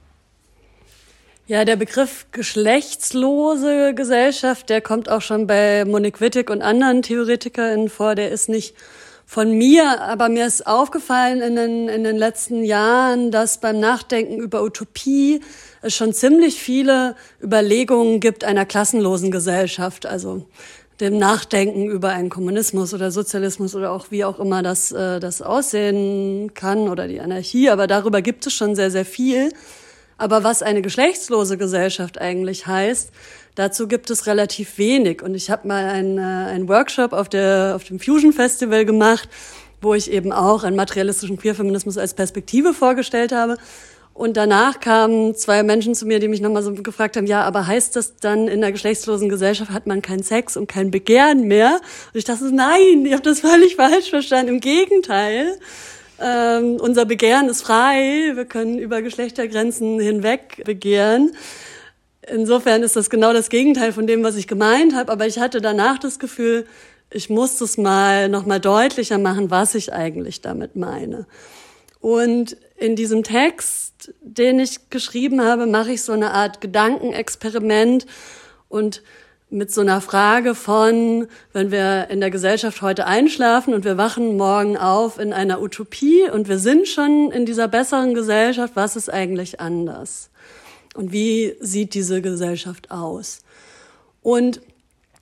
Ja, 1.46 1.66
der 1.66 1.76
Begriff 1.76 2.26
geschlechtslose 2.32 3.94
Gesellschaft, 3.94 4.72
der 4.72 4.82
kommt 4.82 5.08
auch 5.08 5.22
schon 5.22 5.46
bei 5.46 5.86
Monique 5.86 6.20
Wittig 6.20 6.50
und 6.50 6.64
anderen 6.64 7.04
TheoretikerInnen 7.04 7.90
vor. 7.90 8.16
Der 8.16 8.32
ist 8.32 8.50
nicht 8.50 8.74
von 9.28 9.56
mir, 9.56 10.02
aber 10.02 10.30
mir 10.30 10.48
ist 10.48 10.66
aufgefallen 10.66 11.42
in 11.42 11.56
den, 11.56 11.90
in 11.90 12.04
den 12.04 12.18
letzten 12.18 12.64
Jahren, 12.64 13.30
dass 13.30 13.60
beim 13.60 13.80
Nachdenken 13.80 14.40
über 14.40 14.64
Utopie 14.64 15.42
es 15.84 15.96
schon 15.96 16.12
ziemlich 16.12 16.60
viele 16.60 17.16
Überlegungen 17.40 18.20
gibt 18.20 18.44
einer 18.44 18.66
klassenlosen 18.66 19.30
Gesellschaft. 19.30 20.08
Also 20.08 20.48
dem 21.00 21.18
Nachdenken 21.18 21.86
über 21.86 22.10
einen 22.10 22.30
Kommunismus 22.30 22.94
oder 22.94 23.12
Sozialismus 23.12 23.74
oder 23.74 23.92
auch 23.92 24.12
wie 24.12 24.26
auch 24.26 24.40
immer 24.40 24.62
das, 24.62 24.92
äh, 24.92 25.20
das 25.20 25.42
aussehen 25.42 26.54
kann 26.54 26.90
oder 26.90 27.08
die 27.08 27.22
Anarchie. 27.22 27.70
Aber 27.70 27.88
darüber 27.88 28.22
gibt 28.22 28.46
es 28.46 28.54
schon 28.54 28.76
sehr, 28.76 28.92
sehr 28.92 29.06
viel. 29.06 29.52
Aber 30.18 30.44
was 30.44 30.62
eine 30.62 30.82
geschlechtslose 30.82 31.58
Gesellschaft 31.58 32.20
eigentlich 32.20 32.68
heißt, 32.68 33.12
dazu 33.56 33.88
gibt 33.88 34.10
es 34.10 34.28
relativ 34.28 34.78
wenig. 34.78 35.24
Und 35.24 35.34
ich 35.36 35.50
habe 35.50 35.68
mal 35.68 35.86
einen, 35.86 36.18
äh, 36.18 36.22
einen 36.22 36.68
Workshop 36.68 37.14
auf, 37.14 37.30
der, 37.30 37.74
auf 37.76 37.86
dem 37.86 38.00
Fusion 38.00 38.34
Festival 38.34 38.84
gemacht, 38.84 39.30
wo 39.82 39.94
ich 39.94 40.12
eben 40.12 40.34
auch 40.34 40.64
einen 40.66 40.76
materialistischen 40.76 41.38
Queerfeminismus 41.38 41.98
als 41.98 42.14
Perspektive 42.14 42.74
vorgestellt 42.74 43.32
habe. 43.32 43.58
Und 44.20 44.36
danach 44.36 44.82
kamen 44.82 45.34
zwei 45.34 45.64
Menschen 45.64 45.96
zu 45.96 46.06
mir, 46.06 46.20
die 46.20 46.28
mich 46.28 46.42
nochmal 46.42 46.62
so 46.62 46.74
gefragt 46.74 47.16
haben, 47.16 47.26
ja, 47.26 47.44
aber 47.44 47.68
heißt 47.68 47.96
das 47.96 48.18
dann, 48.18 48.50
in 48.50 48.60
der 48.60 48.74
geschlechtslosen 48.74 49.30
Gesellschaft 49.30 49.72
hat 49.72 49.88
man 49.88 50.02
keinen 50.02 50.24
Sex 50.24 50.58
und 50.58 50.68
kein 50.68 50.92
Begehren 50.92 51.48
mehr? 51.48 51.80
Und 52.12 52.18
ich 52.18 52.26
dachte, 52.26 52.54
nein, 52.54 53.06
ihr 53.06 53.16
habt 53.16 53.26
das 53.26 53.40
völlig 53.50 53.78
falsch 53.78 54.10
verstanden. 54.10 54.56
Im 54.56 54.60
Gegenteil. 54.60 55.58
Ähm, 56.20 56.80
unser 56.82 57.06
Begehren 57.06 57.48
ist 57.48 57.62
frei. 57.62 58.34
Wir 58.36 58.44
können 58.44 58.78
über 58.78 59.02
Geschlechtergrenzen 59.02 60.02
hinweg 60.02 60.64
begehren. 60.66 61.32
insofern 62.28 62.84
ist 62.84 62.98
das 62.98 63.10
genau 63.10 63.32
das 63.32 63.48
Gegenteil 63.48 63.94
von 63.94 64.06
dem, 64.06 64.22
was 64.22 64.36
ich 64.36 64.50
gemeint 64.50 64.96
habe. 64.96 65.14
Aber 65.14 65.28
ich 65.28 65.40
hatte 65.40 65.62
danach 65.62 65.98
das 65.98 66.20
Gefühl, 66.20 66.68
ich 67.10 67.30
muss 67.30 67.62
es 67.62 67.78
mal 67.78 68.28
noch 68.28 68.46
mal 68.46 68.60
deutlicher 68.60 69.18
machen, 69.18 69.50
was 69.50 69.76
ich 69.76 69.94
eigentlich 69.94 70.42
damit 70.42 70.76
meine. 70.76 71.26
Und 72.02 72.58
in 72.76 72.98
diesem 72.98 73.24
Text, 73.24 73.88
den 74.22 74.60
ich 74.60 74.90
geschrieben 74.90 75.42
habe, 75.42 75.66
mache 75.66 75.92
ich 75.92 76.04
so 76.04 76.12
eine 76.12 76.32
Art 76.32 76.62
Gedankenexperiment 76.62 78.06
und 78.68 79.02
mit 79.50 79.72
so 79.72 79.82
einer 79.82 80.00
Frage 80.00 80.54
von, 80.54 81.28
wenn 81.54 81.72
wir 81.72 82.10
in 82.10 82.20
der 82.20 82.30
Gesellschaft 82.30 82.82
heute 82.82 83.08
einschlafen 83.08 83.74
und 83.74 83.84
wir 83.84 83.98
wachen 83.98 84.38
morgen 84.38 84.78
auf 84.78 85.18
in 85.18 85.34
einer 85.34 85.62
Utopie 85.62 86.30
und 86.30 86.48
wir 86.48 86.60
sind 86.60 86.88
schon 86.88 87.32
in 87.32 87.46
dieser 87.46 87.68
besseren 87.68 88.14
Gesellschaft, 88.14 88.76
was 88.76 88.96
ist 88.96 89.12
eigentlich 89.12 89.60
anders? 89.60 90.30
Und 90.94 91.12
wie 91.12 91.56
sieht 91.60 91.94
diese 91.96 92.22
Gesellschaft 92.22 92.92
aus? 92.92 93.40
Und 94.22 94.62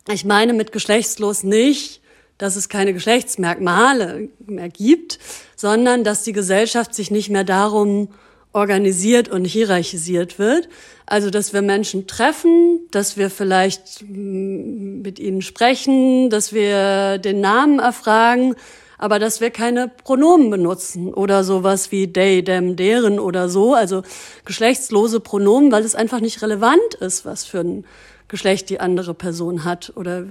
ich 0.09 0.25
meine 0.25 0.53
mit 0.53 0.71
geschlechtslos 0.71 1.43
nicht, 1.43 2.01
dass 2.37 2.55
es 2.55 2.69
keine 2.69 2.93
Geschlechtsmerkmale 2.93 4.29
mehr 4.45 4.69
gibt, 4.69 5.19
sondern 5.55 6.03
dass 6.03 6.23
die 6.23 6.33
Gesellschaft 6.33 6.93
sich 6.93 7.11
nicht 7.11 7.29
mehr 7.29 7.43
darum 7.43 8.09
organisiert 8.57 9.29
und 9.29 9.45
hierarchisiert 9.45 10.39
wird. 10.39 10.67
Also, 11.05 11.29
dass 11.29 11.53
wir 11.53 11.61
Menschen 11.61 12.07
treffen, 12.07 12.79
dass 12.89 13.15
wir 13.15 13.29
vielleicht 13.29 14.03
mit 14.09 15.19
ihnen 15.19 15.43
sprechen, 15.43 16.31
dass 16.31 16.53
wir 16.53 17.19
den 17.19 17.39
Namen 17.39 17.77
erfragen, 17.77 18.55
aber 18.97 19.19
dass 19.19 19.41
wir 19.41 19.51
keine 19.51 19.87
Pronomen 19.87 20.49
benutzen 20.49 21.13
oder 21.13 21.43
sowas 21.43 21.91
wie 21.91 22.11
they, 22.11 22.43
them, 22.43 22.75
deren 22.75 23.19
oder 23.19 23.47
so, 23.47 23.75
also 23.75 24.01
geschlechtslose 24.43 25.19
Pronomen, 25.19 25.71
weil 25.71 25.83
es 25.83 25.93
einfach 25.93 26.19
nicht 26.19 26.41
relevant 26.41 26.95
ist, 26.99 27.25
was 27.25 27.45
für 27.45 27.59
ein 27.59 27.85
Geschlecht 28.27 28.71
die 28.71 28.79
andere 28.79 29.13
Person 29.13 29.65
hat 29.65 29.93
oder 29.95 30.25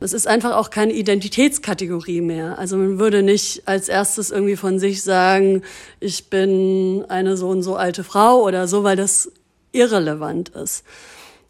es 0.00 0.14
ist 0.14 0.26
einfach 0.26 0.56
auch 0.56 0.70
keine 0.70 0.94
Identitätskategorie 0.94 2.22
mehr. 2.22 2.58
Also 2.58 2.76
man 2.76 2.98
würde 2.98 3.22
nicht 3.22 3.62
als 3.66 3.88
erstes 3.88 4.30
irgendwie 4.30 4.56
von 4.56 4.78
sich 4.78 5.02
sagen, 5.02 5.62
ich 6.00 6.30
bin 6.30 7.04
eine 7.08 7.36
so 7.36 7.48
und 7.48 7.62
so 7.62 7.76
alte 7.76 8.02
Frau 8.02 8.42
oder 8.42 8.66
so, 8.66 8.82
weil 8.82 8.96
das 8.96 9.30
irrelevant 9.72 10.48
ist. 10.50 10.84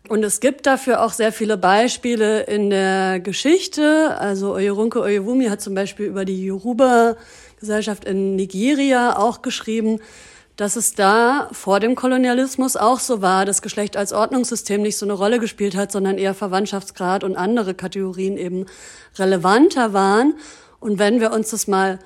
Und 0.09 0.25
es 0.25 0.41
gibt 0.41 0.67
dafür 0.67 1.05
auch 1.05 1.13
sehr 1.13 1.33
viele 1.33 1.57
Beispiele 1.57 2.43
in 2.43 2.71
der 2.71 3.21
Geschichte. 3.21 4.17
Also 4.19 4.55
Oyerunke 4.55 5.01
Oyewumi 5.01 5.47
hat 5.47 5.61
zum 5.61 5.75
Beispiel 5.75 6.07
über 6.07 6.25
die 6.25 6.47
Yoruba-Gesellschaft 6.47 8.05
in 8.05 8.35
Nigeria 8.35 9.17
auch 9.17 9.43
geschrieben, 9.43 10.01
dass 10.61 10.77
es 10.77 10.95
da 10.95 11.49
vor 11.53 11.81
dem 11.81 11.95
Kolonialismus 11.95 12.77
auch 12.77 12.99
so 12.99 13.23
war, 13.23 13.47
dass 13.47 13.63
Geschlecht 13.63 13.97
als 13.97 14.13
Ordnungssystem 14.13 14.83
nicht 14.83 14.99
so 14.99 15.07
eine 15.07 15.15
Rolle 15.15 15.39
gespielt 15.39 15.75
hat, 15.75 15.91
sondern 15.91 16.19
eher 16.19 16.35
Verwandtschaftsgrad 16.35 17.25
und 17.25 17.35
andere 17.35 17.73
Kategorien 17.73 18.37
eben 18.37 18.67
relevanter 19.17 19.95
waren. 19.95 20.35
Und 20.79 20.99
wenn 20.99 21.19
wir 21.19 21.33
uns 21.33 21.49
das 21.49 21.67
mal 21.67 21.99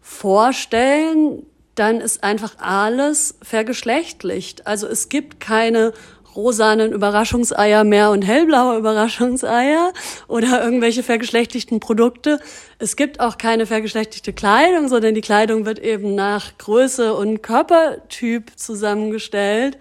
vorstellen, 0.00 1.46
dann 1.76 2.00
ist 2.00 2.24
einfach 2.24 2.56
alles 2.58 3.36
vergeschlechtlicht. 3.42 4.66
Also 4.66 4.88
es 4.88 5.08
gibt 5.08 5.38
keine 5.38 5.92
rosanen 6.34 6.92
Überraschungseier 6.92 7.84
mehr 7.84 8.10
und 8.10 8.22
hellblaue 8.22 8.78
Überraschungseier 8.78 9.92
oder 10.28 10.62
irgendwelche 10.62 11.02
vergeschlechtlichten 11.02 11.80
Produkte. 11.80 12.40
Es 12.78 12.96
gibt 12.96 13.20
auch 13.20 13.38
keine 13.38 13.66
vergeschlechtlichte 13.66 14.32
Kleidung, 14.32 14.88
sondern 14.88 15.14
die 15.14 15.20
Kleidung 15.20 15.66
wird 15.66 15.78
eben 15.78 16.14
nach 16.14 16.56
Größe 16.58 17.14
und 17.14 17.42
Körpertyp 17.42 18.52
zusammengestellt. 18.56 19.78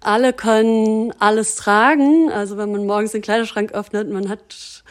Alle 0.00 0.32
können 0.32 1.12
alles 1.18 1.56
tragen. 1.56 2.30
Also 2.30 2.56
wenn 2.56 2.70
man 2.70 2.86
morgens 2.86 3.12
den 3.12 3.22
Kleiderschrank 3.22 3.72
öffnet, 3.72 4.10
man 4.10 4.28
hat 4.28 4.84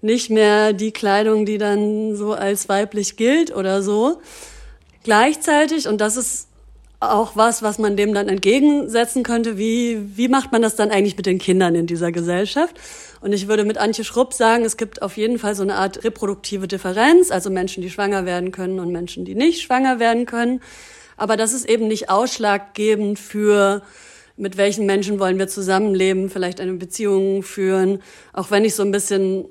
nicht 0.00 0.30
mehr 0.30 0.72
die 0.72 0.92
Kleidung, 0.92 1.46
die 1.46 1.58
dann 1.58 2.16
so 2.16 2.32
als 2.32 2.68
weiblich 2.68 3.16
gilt 3.16 3.54
oder 3.54 3.82
so. 3.82 4.20
Gleichzeitig, 5.04 5.88
und 5.88 6.00
das 6.00 6.16
ist 6.16 6.48
auch 7.02 7.36
was, 7.36 7.62
was 7.62 7.78
man 7.78 7.96
dem 7.96 8.14
dann 8.14 8.28
entgegensetzen 8.28 9.22
könnte. 9.22 9.58
Wie, 9.58 10.16
wie 10.16 10.28
macht 10.28 10.52
man 10.52 10.62
das 10.62 10.76
dann 10.76 10.90
eigentlich 10.90 11.16
mit 11.16 11.26
den 11.26 11.38
Kindern 11.38 11.74
in 11.74 11.86
dieser 11.86 12.12
Gesellschaft? 12.12 12.76
Und 13.20 13.32
ich 13.32 13.48
würde 13.48 13.64
mit 13.64 13.78
Antje 13.78 14.04
Schrupp 14.04 14.32
sagen, 14.32 14.64
es 14.64 14.76
gibt 14.76 15.02
auf 15.02 15.16
jeden 15.16 15.38
Fall 15.38 15.54
so 15.54 15.62
eine 15.62 15.74
Art 15.74 16.04
reproduktive 16.04 16.68
Differenz, 16.68 17.30
also 17.30 17.50
Menschen, 17.50 17.82
die 17.82 17.90
schwanger 17.90 18.24
werden 18.24 18.52
können 18.52 18.78
und 18.78 18.92
Menschen, 18.92 19.24
die 19.24 19.34
nicht 19.34 19.62
schwanger 19.62 19.98
werden 19.98 20.26
können. 20.26 20.60
Aber 21.16 21.36
das 21.36 21.52
ist 21.52 21.68
eben 21.68 21.88
nicht 21.88 22.08
ausschlaggebend 22.10 23.18
für, 23.18 23.82
mit 24.36 24.56
welchen 24.56 24.86
Menschen 24.86 25.18
wollen 25.18 25.38
wir 25.38 25.48
zusammenleben, 25.48 26.30
vielleicht 26.30 26.60
eine 26.60 26.74
Beziehung 26.74 27.42
führen. 27.42 28.00
Auch 28.32 28.50
wenn 28.50 28.64
ich 28.64 28.74
so 28.74 28.82
ein 28.82 28.92
bisschen 28.92 29.46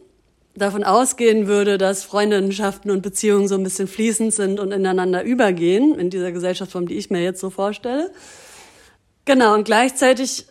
davon 0.62 0.84
ausgehen 0.84 1.48
würde, 1.48 1.78
dass 1.78 2.04
Freundschaften 2.04 2.92
und 2.92 3.02
Beziehungen 3.02 3.48
so 3.48 3.56
ein 3.56 3.64
bisschen 3.64 3.88
fließend 3.88 4.34
sind 4.34 4.60
und 4.60 4.72
ineinander 4.72 5.24
übergehen, 5.24 5.98
in 5.98 6.10
dieser 6.10 6.32
Gesellschaftsform, 6.32 6.88
die 6.88 6.96
ich 6.96 7.10
mir 7.10 7.22
jetzt 7.24 7.42
so 7.42 7.50
vorstelle. 7.50 8.12
Genau, 9.26 9.54
und 9.54 9.66
gleichzeitig 9.66 10.46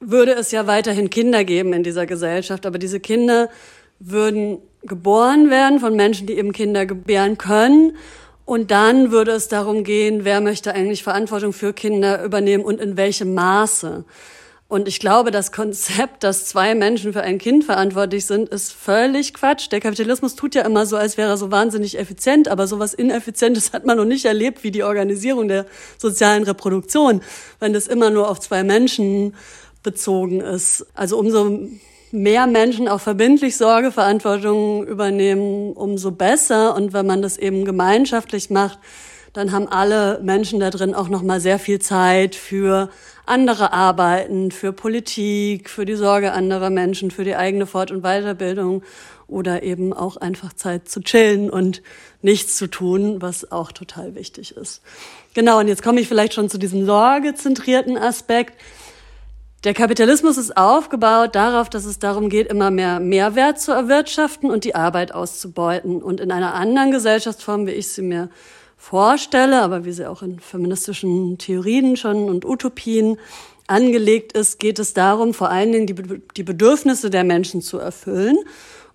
würde 0.00 0.32
es 0.32 0.50
ja 0.50 0.66
weiterhin 0.66 1.10
Kinder 1.10 1.44
geben 1.44 1.72
in 1.72 1.82
dieser 1.82 2.06
Gesellschaft, 2.06 2.66
aber 2.66 2.78
diese 2.78 3.00
Kinder 3.00 3.48
würden 4.00 4.58
geboren 4.82 5.50
werden 5.50 5.78
von 5.78 5.94
Menschen, 5.94 6.26
die 6.26 6.34
eben 6.34 6.52
Kinder 6.52 6.86
gebären 6.86 7.38
können. 7.38 7.96
Und 8.44 8.70
dann 8.70 9.12
würde 9.12 9.30
es 9.30 9.48
darum 9.48 9.84
gehen, 9.84 10.24
wer 10.24 10.40
möchte 10.40 10.74
eigentlich 10.74 11.04
Verantwortung 11.04 11.52
für 11.52 11.72
Kinder 11.72 12.24
übernehmen 12.24 12.64
und 12.64 12.80
in 12.80 12.96
welchem 12.96 13.34
Maße. 13.34 14.04
Und 14.72 14.88
ich 14.88 15.00
glaube, 15.00 15.30
das 15.30 15.52
Konzept, 15.52 16.24
dass 16.24 16.46
zwei 16.46 16.74
Menschen 16.74 17.12
für 17.12 17.20
ein 17.20 17.36
Kind 17.36 17.62
verantwortlich 17.62 18.24
sind, 18.24 18.48
ist 18.48 18.72
völlig 18.72 19.34
Quatsch. 19.34 19.70
Der 19.70 19.80
Kapitalismus 19.80 20.34
tut 20.34 20.54
ja 20.54 20.62
immer 20.62 20.86
so, 20.86 20.96
als 20.96 21.18
wäre 21.18 21.28
er 21.28 21.36
so 21.36 21.50
wahnsinnig 21.50 21.98
effizient, 21.98 22.48
aber 22.48 22.66
sowas 22.66 22.94
Ineffizientes 22.94 23.74
hat 23.74 23.84
man 23.84 23.98
noch 23.98 24.06
nicht 24.06 24.24
erlebt 24.24 24.64
wie 24.64 24.70
die 24.70 24.82
Organisierung 24.82 25.46
der 25.48 25.66
sozialen 25.98 26.44
Reproduktion, 26.44 27.20
wenn 27.60 27.74
das 27.74 27.86
immer 27.86 28.08
nur 28.08 28.30
auf 28.30 28.40
zwei 28.40 28.64
Menschen 28.64 29.34
bezogen 29.82 30.40
ist. 30.40 30.86
Also 30.94 31.18
umso 31.18 31.68
mehr 32.10 32.46
Menschen 32.46 32.88
auch 32.88 33.02
verbindlich 33.02 33.58
Sorgeverantwortung 33.58 34.86
übernehmen, 34.86 35.74
umso 35.74 36.12
besser. 36.12 36.74
Und 36.74 36.94
wenn 36.94 37.04
man 37.06 37.20
das 37.20 37.36
eben 37.36 37.66
gemeinschaftlich 37.66 38.48
macht, 38.48 38.78
dann 39.34 39.52
haben 39.52 39.68
alle 39.68 40.18
Menschen 40.22 40.60
da 40.60 40.70
drin 40.70 40.94
auch 40.94 41.10
noch 41.10 41.22
mal 41.22 41.40
sehr 41.40 41.58
viel 41.58 41.78
Zeit 41.78 42.34
für 42.34 42.88
andere 43.26 43.72
Arbeiten, 43.72 44.50
für 44.50 44.72
Politik, 44.72 45.70
für 45.70 45.84
die 45.84 45.94
Sorge 45.94 46.32
anderer 46.32 46.70
Menschen, 46.70 47.10
für 47.10 47.24
die 47.24 47.36
eigene 47.36 47.66
Fort- 47.66 47.90
und 47.90 48.02
Weiterbildung 48.02 48.82
oder 49.28 49.62
eben 49.62 49.92
auch 49.92 50.16
einfach 50.16 50.52
Zeit 50.52 50.88
zu 50.88 51.00
chillen 51.00 51.48
und 51.50 51.82
nichts 52.20 52.56
zu 52.56 52.66
tun, 52.66 53.22
was 53.22 53.50
auch 53.50 53.72
total 53.72 54.14
wichtig 54.14 54.56
ist. 54.56 54.82
Genau, 55.34 55.58
und 55.60 55.68
jetzt 55.68 55.82
komme 55.82 56.00
ich 56.00 56.08
vielleicht 56.08 56.34
schon 56.34 56.50
zu 56.50 56.58
diesem 56.58 56.84
sorgezentrierten 56.84 57.96
Aspekt. 57.96 58.60
Der 59.64 59.74
Kapitalismus 59.74 60.38
ist 60.38 60.56
aufgebaut 60.56 61.36
darauf, 61.36 61.70
dass 61.70 61.84
es 61.84 62.00
darum 62.00 62.28
geht, 62.28 62.48
immer 62.48 62.72
mehr 62.72 62.98
Mehrwert 62.98 63.60
zu 63.60 63.70
erwirtschaften 63.70 64.50
und 64.50 64.64
die 64.64 64.74
Arbeit 64.74 65.14
auszubeuten. 65.14 66.02
Und 66.02 66.20
in 66.20 66.32
einer 66.32 66.54
anderen 66.54 66.90
Gesellschaftsform, 66.90 67.66
wie 67.66 67.70
ich 67.70 67.88
sie 67.88 68.02
mir 68.02 68.28
vorstelle, 68.82 69.62
aber 69.62 69.84
wie 69.84 69.92
sie 69.92 70.06
auch 70.08 70.22
in 70.22 70.40
feministischen 70.40 71.38
Theorien 71.38 71.96
schon 71.96 72.28
und 72.28 72.44
Utopien 72.44 73.16
angelegt 73.68 74.32
ist, 74.32 74.58
geht 74.58 74.80
es 74.80 74.92
darum, 74.92 75.34
vor 75.34 75.50
allen 75.50 75.70
Dingen 75.70 75.86
die, 75.86 75.94
die 76.36 76.42
Bedürfnisse 76.42 77.08
der 77.08 77.22
Menschen 77.22 77.62
zu 77.62 77.78
erfüllen 77.78 78.38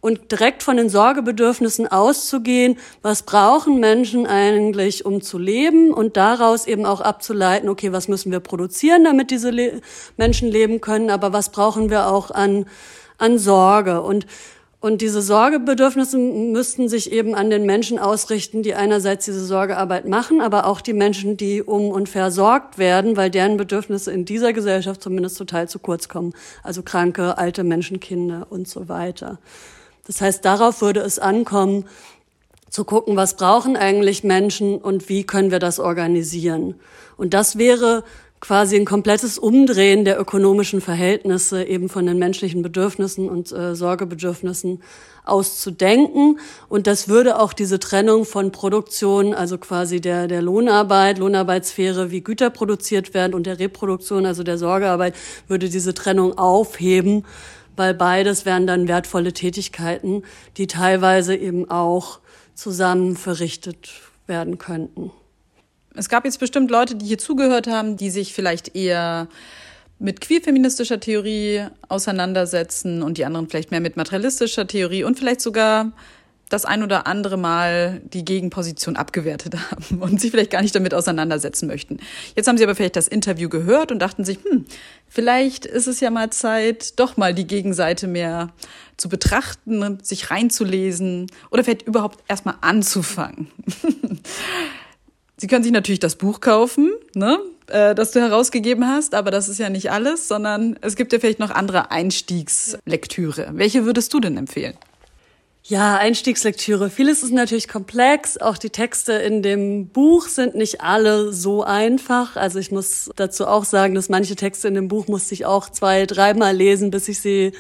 und 0.02 0.30
direkt 0.30 0.62
von 0.62 0.76
den 0.76 0.90
Sorgebedürfnissen 0.90 1.88
auszugehen, 1.88 2.78
was 3.02 3.24
brauchen 3.24 3.80
Menschen 3.80 4.28
eigentlich, 4.28 5.06
um 5.06 5.22
zu 5.22 5.38
leben 5.38 5.94
und 5.94 6.18
daraus 6.18 6.68
eben 6.68 6.86
auch 6.86 7.00
abzuleiten, 7.00 7.70
okay, 7.70 7.94
was 7.94 8.10
müssen 8.10 8.30
wir 8.34 8.42
produzieren, 8.42 9.06
damit 9.06 9.32
diese 9.32 9.52
Le 9.52 9.80
Menschen 10.18 10.50
leben 10.50 10.82
können, 10.82 11.10
aber 11.10 11.32
was 11.32 11.50
brauchen 11.50 11.90
wir 11.90 12.08
auch 12.08 12.30
an, 12.30 12.66
an 13.18 13.40
Sorge? 13.40 14.02
Und 14.02 14.28
und 14.80 15.02
diese 15.02 15.24
Sorgebedürfnisse 15.24 16.20
müssten 16.20 16.88
sich 16.88 17.12
eben 17.12 17.34
an 17.34 17.50
den 17.50 17.66
Menschen 17.66 17.98
ausrichten, 17.98 18.62
die 18.62 18.76
einerseits 18.76 19.26
diese 19.26 19.44
Sorgearbeit 19.44 20.08
machen, 20.08 20.40
aber 20.40 20.68
auch 20.68 20.82
die 20.82 20.94
Menschen, 20.94 21.36
die 21.36 21.64
um 21.64 21.90
und 21.90 22.08
versorgt 22.08 22.78
werden, 22.78 23.18
weil 23.18 23.32
deren 23.32 23.58
Bedürfnisse 23.58 24.12
in 24.12 24.26
dieser 24.26 24.54
Gesellschaft 24.54 25.02
zumindest 25.02 25.38
total 25.38 25.68
zu 25.68 25.80
kurz 25.80 26.10
kommen. 26.10 26.34
Also 26.62 26.84
kranke, 26.84 27.40
alte 27.40 27.64
Menschen, 27.64 28.00
Kinder 28.00 28.46
und 28.52 28.68
so 28.68 28.88
weiter. 28.88 29.40
Das 30.06 30.22
heißt, 30.22 30.46
darauf 30.46 30.80
würde 30.82 31.00
es 31.00 31.18
ankommen, 31.18 31.86
zu 32.70 32.86
gucken, 32.86 33.16
was 33.16 33.36
brauchen 33.36 33.78
eigentlich 33.78 34.24
Menschen 34.24 34.78
und 34.78 35.10
wie 35.10 35.24
können 35.24 35.50
wir 35.50 35.60
das 35.60 35.80
organisieren. 35.80 36.76
Und 37.16 37.34
das 37.34 37.58
wäre 37.58 38.04
quasi 38.40 38.76
ein 38.76 38.86
komplettes 38.86 39.40
Umdrehen 39.40 40.06
der 40.06 40.20
ökonomischen 40.20 40.80
Verhältnisse 40.80 41.64
eben 41.64 41.90
von 41.90 42.06
den 42.06 42.20
menschlichen 42.20 42.62
Bedürfnissen 42.62 43.30
und 43.30 43.52
äh, 43.52 43.76
Sorgebedürfnissen 43.76 44.82
auszudenken. 45.26 46.40
Und 46.70 46.88
das 46.88 47.10
würde 47.10 47.40
auch 47.40 47.54
diese 47.54 47.80
Trennung 47.80 48.26
von 48.26 48.52
Produktion, 48.52 49.34
also 49.34 49.58
quasi 49.58 50.00
der, 50.00 50.28
der 50.28 50.42
Lohnarbeit, 50.42 51.18
Lohnarbeitssphäre, 51.18 52.12
wie 52.12 52.22
Güter 52.22 52.50
produziert 52.50 53.14
werden 53.14 53.34
und 53.34 53.46
der 53.48 53.60
Reproduktion, 53.60 54.26
also 54.26 54.44
der 54.44 54.58
Sorgearbeit, 54.58 55.16
würde 55.48 55.70
diese 55.70 55.94
Trennung 55.94 56.38
aufheben, 56.38 57.26
weil 57.76 57.94
beides 57.94 58.46
wären 58.46 58.68
dann 58.68 58.88
wertvolle 58.88 59.34
Tätigkeiten, 59.34 60.24
die 60.58 60.68
teilweise 60.68 61.36
eben 61.36 61.70
auch 61.70 62.20
zusammen 62.56 63.18
verrichtet 63.18 63.90
werden 64.26 64.58
könnten. 64.58 65.12
Es 65.98 66.10
gab 66.10 66.26
jetzt 66.26 66.40
bestimmt 66.40 66.70
Leute, 66.70 66.96
die 66.96 67.08
hier 67.08 67.18
zugehört 67.18 67.68
haben, 67.68 67.98
die 67.98 68.12
sich 68.12 68.34
vielleicht 68.34 68.76
eher 68.76 69.28
mit 70.00 70.22
queerfeministischer 70.22 71.00
Theorie 71.00 71.66
auseinandersetzen 71.90 73.02
und 73.02 73.18
die 73.18 73.26
anderen 73.26 73.50
vielleicht 73.50 73.72
mehr 73.72 73.80
mit 73.80 73.98
materialistischer 73.98 74.68
Theorie 74.68 75.04
und 75.04 75.18
vielleicht 75.18 75.42
sogar 75.42 75.92
das 76.50 76.66
ein 76.66 76.84
oder 76.84 77.08
andere 77.08 77.36
Mal 77.36 78.02
die 78.14 78.24
Gegenposition 78.24 78.96
abgewertet 78.96 79.56
haben 79.72 80.00
und 80.00 80.22
sich 80.22 80.32
vielleicht 80.32 80.52
gar 80.52 80.62
nicht 80.62 80.76
damit 80.76 80.94
auseinandersetzen 80.94 81.68
möchten. 81.68 81.98
Jetzt 82.36 82.48
haben 82.48 82.58
sie 82.58 82.64
aber 82.64 82.76
vielleicht 82.76 82.96
das 82.96 83.08
Interview 83.08 83.50
gehört 83.50 83.92
und 83.92 84.00
dachten 84.00 84.24
sich, 84.24 84.38
hm, 84.44 84.66
vielleicht 85.08 85.66
ist 85.66 85.88
es 85.88 86.00
ja 86.00 86.12
mal 86.12 86.30
Zeit, 86.30 87.00
doch 87.00 87.18
mal 87.18 87.34
die 87.34 87.48
Gegenseite 87.48 88.08
mehr 88.08 88.54
zu 88.98 89.10
betrachten, 89.10 90.00
sich 90.04 90.32
reinzulesen 90.32 91.28
oder 91.52 91.64
vielleicht 91.64 91.84
überhaupt 91.84 92.24
erstmal 92.28 92.56
anzufangen. 92.62 93.48
Sie 95.38 95.48
können 95.48 95.64
sich 95.64 95.72
natürlich 95.72 96.00
das 96.00 96.16
Buch 96.16 96.42
kaufen, 96.42 96.92
ne? 97.14 97.40
äh, 97.68 97.94
das 97.94 98.12
du 98.12 98.20
herausgegeben 98.20 98.88
hast, 98.88 99.14
aber 99.14 99.32
das 99.32 99.50
ist 99.50 99.60
ja 99.60 99.70
nicht 99.70 99.92
alles, 99.92 100.28
sondern 100.28 100.78
es 100.82 100.96
gibt 100.96 101.14
ja 101.14 101.20
vielleicht 101.20 101.40
noch 101.40 101.52
andere 101.52 101.92
Einstiegslektüre. 101.92 103.50
Welche 103.54 103.86
würdest 103.86 104.14
du 104.14 104.20
denn 104.20 104.38
empfehlen? 104.38 104.74
Ja, 105.64 105.98
Einstiegslektüre. 105.98 106.90
Vieles 106.90 107.24
ist 107.24 107.34
natürlich 107.34 107.68
komplex. 107.68 108.38
Auch 108.38 108.58
die 108.58 108.70
Texte 108.70 109.12
in 109.14 109.42
dem 109.44 109.90
Buch 109.90 110.30
sind 110.30 110.56
nicht 110.56 110.80
alle 110.80 111.34
so 111.34 111.62
einfach. 111.62 112.38
Also 112.38 112.58
ich 112.58 112.72
muss 112.72 113.12
dazu 113.18 113.46
auch 113.48 113.66
sagen, 113.66 113.94
dass 113.94 114.08
manche 114.08 114.38
Texte 114.38 114.70
in 114.70 114.76
dem 114.76 114.88
Buch 114.88 115.10
musste 115.10 115.34
ich 115.34 115.46
auch 115.46 115.70
zwei, 115.70 116.06
dreimal 116.06 116.56
lesen, 116.56 116.90
bis 116.90 117.10
ich 117.10 117.20
sie 117.20 117.52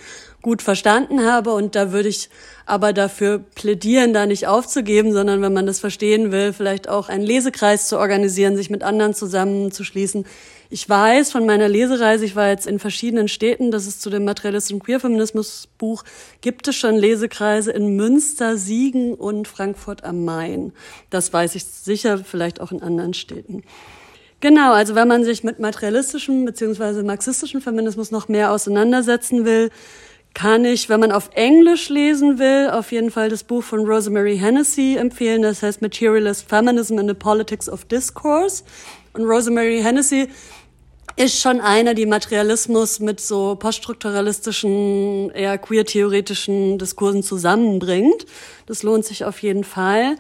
gut 0.41 0.62
verstanden 0.62 1.26
habe. 1.26 1.54
Und 1.54 1.76
da 1.76 1.91
würde 1.91 2.10
ich 2.10 2.30
aber 2.65 2.93
dafür 2.93 3.39
plädieren, 3.39 4.13
da 4.13 4.26
nicht 4.26 4.47
aufzugeben, 4.47 5.13
sondern 5.13 5.41
wenn 5.41 5.54
man 5.54 5.65
das 5.65 5.80
verstehen 5.80 6.32
will, 6.32 6.54
vielleicht 6.54 6.89
auch 6.89 7.10
einen 7.10 7.23
Lesekreis 7.23 7.88
zu 7.88 7.97
organisieren, 7.97 8.56
sich 8.56 8.69
mit 8.69 8.84
anderen 8.84 9.13
zusammenzuschließen. 9.13 10.26
Ich 10.69 10.88
weiß 10.88 11.32
von 11.32 11.45
meiner 11.45 11.69
Lesereise, 11.69 12.26
ich 12.26 12.36
war 12.36 12.50
jetzt 12.50 12.67
in 12.67 12.78
verschiedenen 12.80 13.30
Städten, 13.30 13.71
das 13.71 13.88
ist 13.88 14.02
zu 14.02 14.10
dem 14.10 14.26
materialistischen 14.26 14.84
Queerfeminismus 14.84 15.69
Buch, 15.78 16.04
gibt 16.41 16.67
es 16.67 16.76
schon 16.76 16.95
Lesekreise 16.95 17.71
in 17.71 17.95
Münster, 17.95 18.58
Siegen 18.58 19.13
und 19.13 19.47
Frankfurt 19.47 20.04
am 20.04 20.26
Main. 20.26 20.73
Das 21.10 21.32
weiß 21.32 21.56
ich 21.56 21.63
sicher, 21.63 22.17
vielleicht 22.17 22.60
auch 22.60 22.73
in 22.73 22.84
anderen 22.84 23.13
Städten. 23.13 23.63
Genau, 24.39 24.73
also 24.73 24.93
wenn 24.93 25.08
man 25.08 25.23
sich 25.23 25.43
mit 25.43 25.60
materialistischem 25.60 26.45
bzw. 26.45 27.02
marxistischem 27.02 27.62
Feminismus 27.62 28.12
noch 28.12 28.28
mehr 28.28 28.52
auseinandersetzen 28.52 29.45
will, 29.45 29.71
kann 30.38 30.65
ich, 30.65 30.88
wenn 30.88 31.00
man 31.00 31.12
auf 31.12 31.32
Englisch 31.34 31.89
lesen 31.89 32.38
will, 32.38 32.69
auf 32.69 32.91
jeden 32.91 33.10
Fall 33.10 33.28
das 33.28 33.43
Buch 33.43 33.63
von 33.63 33.88
Rosemary 33.88 34.38
Hennessy 34.38 34.95
empfehlen. 34.95 35.41
Das 35.41 35.63
heißt 35.63 35.82
Materialist 35.82 36.47
Feminism 36.47 37.00
in 37.00 37.08
the 37.08 37.15
Politics 37.15 37.67
of 37.67 37.86
Discourse. 37.86 38.63
Und 39.13 39.26
Rosemary 39.26 39.82
Hennessy 39.82 40.30
ist 41.15 41.41
schon 41.41 41.60
einer, 41.60 41.95
die 41.95 42.06
Materialismus 42.06 43.00
mit 43.00 43.19
so 43.19 43.56
poststrukturalistischen, 43.56 45.32
eher 45.32 45.58
queer-theoretischen 45.58 46.78
Diskursen 46.78 47.23
zusammenbringt. 47.23 48.28
Das 48.67 48.84
lohnt 48.84 49.06
sich 49.06 49.26
auf 49.26 49.41
jeden 49.41 49.63
Fall. 49.63 50.17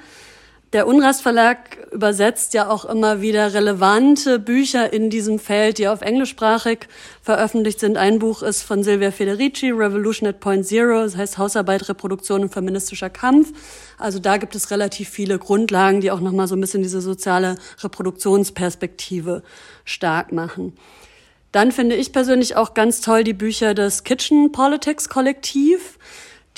Der 0.73 0.85
Unrast 0.85 1.21
Verlag 1.21 1.77
übersetzt 1.93 2.53
ja 2.53 2.69
auch 2.69 2.83
immer 2.83 3.21
wieder 3.21 3.53
relevante 3.53 4.37
Bücher 4.37 4.91
in 4.91 5.09
diesem 5.09 5.39
Feld, 5.39 5.77
die 5.77 5.87
auf 5.87 6.01
englischsprachig 6.01 6.89
veröffentlicht 7.21 7.79
sind. 7.79 7.95
Ein 7.95 8.19
Buch 8.19 8.43
ist 8.43 8.63
von 8.63 8.83
Silvia 8.83 9.11
Federici, 9.11 9.69
Revolution 9.69 10.27
at 10.27 10.41
Point 10.41 10.65
Zero, 10.65 11.03
das 11.03 11.15
heißt 11.15 11.37
Hausarbeit, 11.37 11.87
Reproduktion 11.87 12.41
und 12.41 12.53
feministischer 12.53 13.09
Kampf. 13.09 13.53
Also 13.97 14.19
da 14.19 14.35
gibt 14.35 14.55
es 14.55 14.69
relativ 14.69 15.07
viele 15.07 15.39
Grundlagen, 15.39 16.01
die 16.01 16.11
auch 16.11 16.19
nochmal 16.19 16.49
so 16.49 16.57
ein 16.57 16.61
bisschen 16.61 16.83
diese 16.83 16.99
soziale 16.99 17.55
Reproduktionsperspektive 17.81 19.43
stark 19.85 20.33
machen. 20.33 20.73
Dann 21.53 21.71
finde 21.71 21.95
ich 21.95 22.11
persönlich 22.11 22.57
auch 22.57 22.73
ganz 22.73 22.99
toll 22.99 23.23
die 23.23 23.33
Bücher 23.33 23.73
des 23.73 24.03
Kitchen 24.03 24.51
Politics 24.51 25.07
Kollektiv 25.07 25.97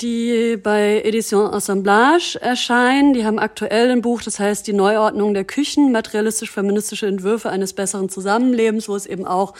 die 0.00 0.56
bei 0.56 1.02
Edition 1.02 1.52
Assemblage 1.52 2.38
erscheinen. 2.40 3.12
Die 3.14 3.24
haben 3.24 3.38
aktuell 3.38 3.90
ein 3.90 4.02
Buch, 4.02 4.22
das 4.22 4.38
heißt 4.38 4.66
Die 4.66 4.72
Neuordnung 4.72 5.34
der 5.34 5.44
Küchen, 5.44 5.92
materialistisch-feministische 5.92 7.06
Entwürfe 7.06 7.50
eines 7.50 7.72
besseren 7.72 8.08
Zusammenlebens, 8.08 8.88
wo 8.88 8.96
es 8.96 9.06
eben 9.06 9.26
auch 9.26 9.54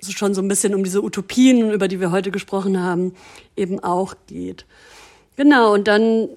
schon 0.00 0.34
so 0.34 0.42
ein 0.42 0.48
bisschen 0.48 0.74
um 0.74 0.84
diese 0.84 1.02
Utopien, 1.02 1.70
über 1.70 1.88
die 1.88 2.00
wir 2.00 2.10
heute 2.10 2.30
gesprochen 2.30 2.82
haben, 2.82 3.14
eben 3.56 3.80
auch 3.80 4.14
geht. 4.26 4.66
Genau, 5.36 5.72
und 5.72 5.88
dann 5.88 6.28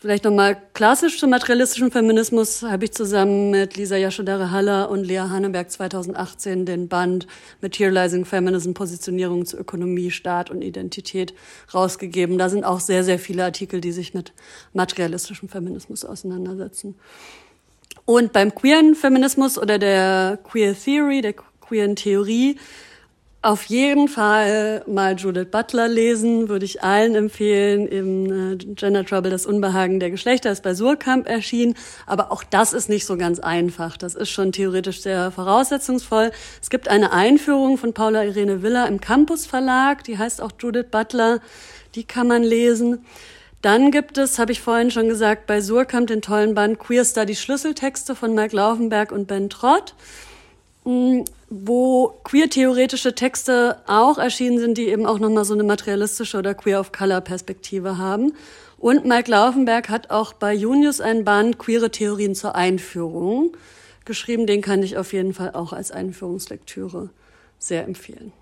Vielleicht 0.00 0.22
nochmal 0.22 0.56
klassisch 0.74 1.18
zum 1.18 1.30
materialistischen 1.30 1.90
Feminismus 1.90 2.62
habe 2.62 2.84
ich 2.84 2.92
zusammen 2.92 3.50
mit 3.50 3.76
Lisa 3.76 3.96
Yashodara 3.96 4.52
Haller 4.52 4.90
und 4.90 5.02
Lea 5.02 5.18
Hanneberg 5.28 5.72
2018 5.72 6.66
den 6.66 6.86
Band 6.86 7.26
Materializing 7.62 8.24
Feminism, 8.24 8.74
Positionierung 8.74 9.44
zu 9.44 9.56
Ökonomie, 9.56 10.12
Staat 10.12 10.50
und 10.50 10.62
Identität 10.62 11.34
rausgegeben. 11.74 12.38
Da 12.38 12.48
sind 12.48 12.62
auch 12.62 12.78
sehr, 12.78 13.02
sehr 13.02 13.18
viele 13.18 13.42
Artikel, 13.42 13.80
die 13.80 13.90
sich 13.90 14.14
mit 14.14 14.32
materialistischem 14.72 15.48
Feminismus 15.48 16.04
auseinandersetzen. 16.04 16.94
Und 18.04 18.32
beim 18.32 18.54
queeren 18.54 18.94
Feminismus 18.94 19.58
oder 19.58 19.80
der 19.80 20.38
Queer 20.44 20.76
Theory, 20.78 21.22
der 21.22 21.34
queeren 21.60 21.96
Theorie, 21.96 22.56
auf 23.40 23.64
jeden 23.66 24.08
Fall 24.08 24.82
mal 24.88 25.14
Judith 25.14 25.46
Butler 25.52 25.86
lesen, 25.86 26.48
würde 26.48 26.64
ich 26.64 26.82
allen 26.82 27.14
empfehlen. 27.14 27.86
Im 27.86 28.52
äh, 28.52 28.56
Gender 28.56 29.04
Trouble, 29.04 29.30
das 29.30 29.46
Unbehagen 29.46 30.00
der 30.00 30.10
Geschlechter 30.10 30.50
ist 30.50 30.64
bei 30.64 30.74
Surkamp 30.74 31.28
erschienen. 31.28 31.74
Aber 32.06 32.32
auch 32.32 32.42
das 32.42 32.72
ist 32.72 32.88
nicht 32.88 33.06
so 33.06 33.16
ganz 33.16 33.38
einfach. 33.38 33.96
Das 33.96 34.16
ist 34.16 34.30
schon 34.30 34.50
theoretisch 34.50 35.02
sehr 35.02 35.30
voraussetzungsvoll. 35.30 36.32
Es 36.60 36.68
gibt 36.68 36.88
eine 36.88 37.12
Einführung 37.12 37.78
von 37.78 37.94
Paula 37.94 38.24
Irene 38.24 38.62
Villa 38.62 38.86
im 38.86 39.00
Campus 39.00 39.46
Verlag. 39.46 40.02
Die 40.02 40.18
heißt 40.18 40.42
auch 40.42 40.50
Judith 40.58 40.86
Butler. 40.90 41.38
Die 41.94 42.04
kann 42.04 42.26
man 42.26 42.42
lesen. 42.42 43.04
Dann 43.62 43.92
gibt 43.92 44.18
es, 44.18 44.40
habe 44.40 44.50
ich 44.50 44.60
vorhin 44.60 44.90
schon 44.90 45.08
gesagt, 45.08 45.46
bei 45.46 45.60
Surkamp 45.60 46.08
den 46.08 46.22
tollen 46.22 46.54
Band 46.54 46.80
Queer 46.80 47.04
Study 47.04 47.36
Schlüsseltexte 47.36 48.16
von 48.16 48.34
Mike 48.34 48.54
Laufenberg 48.54 49.12
und 49.12 49.28
Ben 49.28 49.48
Trott 49.48 49.94
wo 51.50 52.14
queer-theoretische 52.24 53.14
Texte 53.14 53.76
auch 53.86 54.18
erschienen 54.18 54.58
sind, 54.58 54.78
die 54.78 54.88
eben 54.88 55.06
auch 55.06 55.18
nochmal 55.18 55.44
so 55.44 55.54
eine 55.54 55.64
materialistische 55.64 56.38
oder 56.38 56.54
queer-of-color-Perspektive 56.54 57.98
haben. 57.98 58.32
Und 58.78 59.04
Mike 59.04 59.30
Laufenberg 59.30 59.88
hat 59.88 60.10
auch 60.10 60.32
bei 60.32 60.54
Junius 60.54 61.00
einen 61.00 61.24
Band 61.24 61.58
Queere 61.58 61.90
Theorien 61.90 62.34
zur 62.34 62.54
Einführung 62.54 63.52
geschrieben. 64.04 64.46
Den 64.46 64.62
kann 64.62 64.82
ich 64.82 64.96
auf 64.96 65.12
jeden 65.12 65.34
Fall 65.34 65.52
auch 65.52 65.72
als 65.72 65.90
Einführungslektüre 65.90 67.10
sehr 67.58 67.84
empfehlen. 67.84 68.32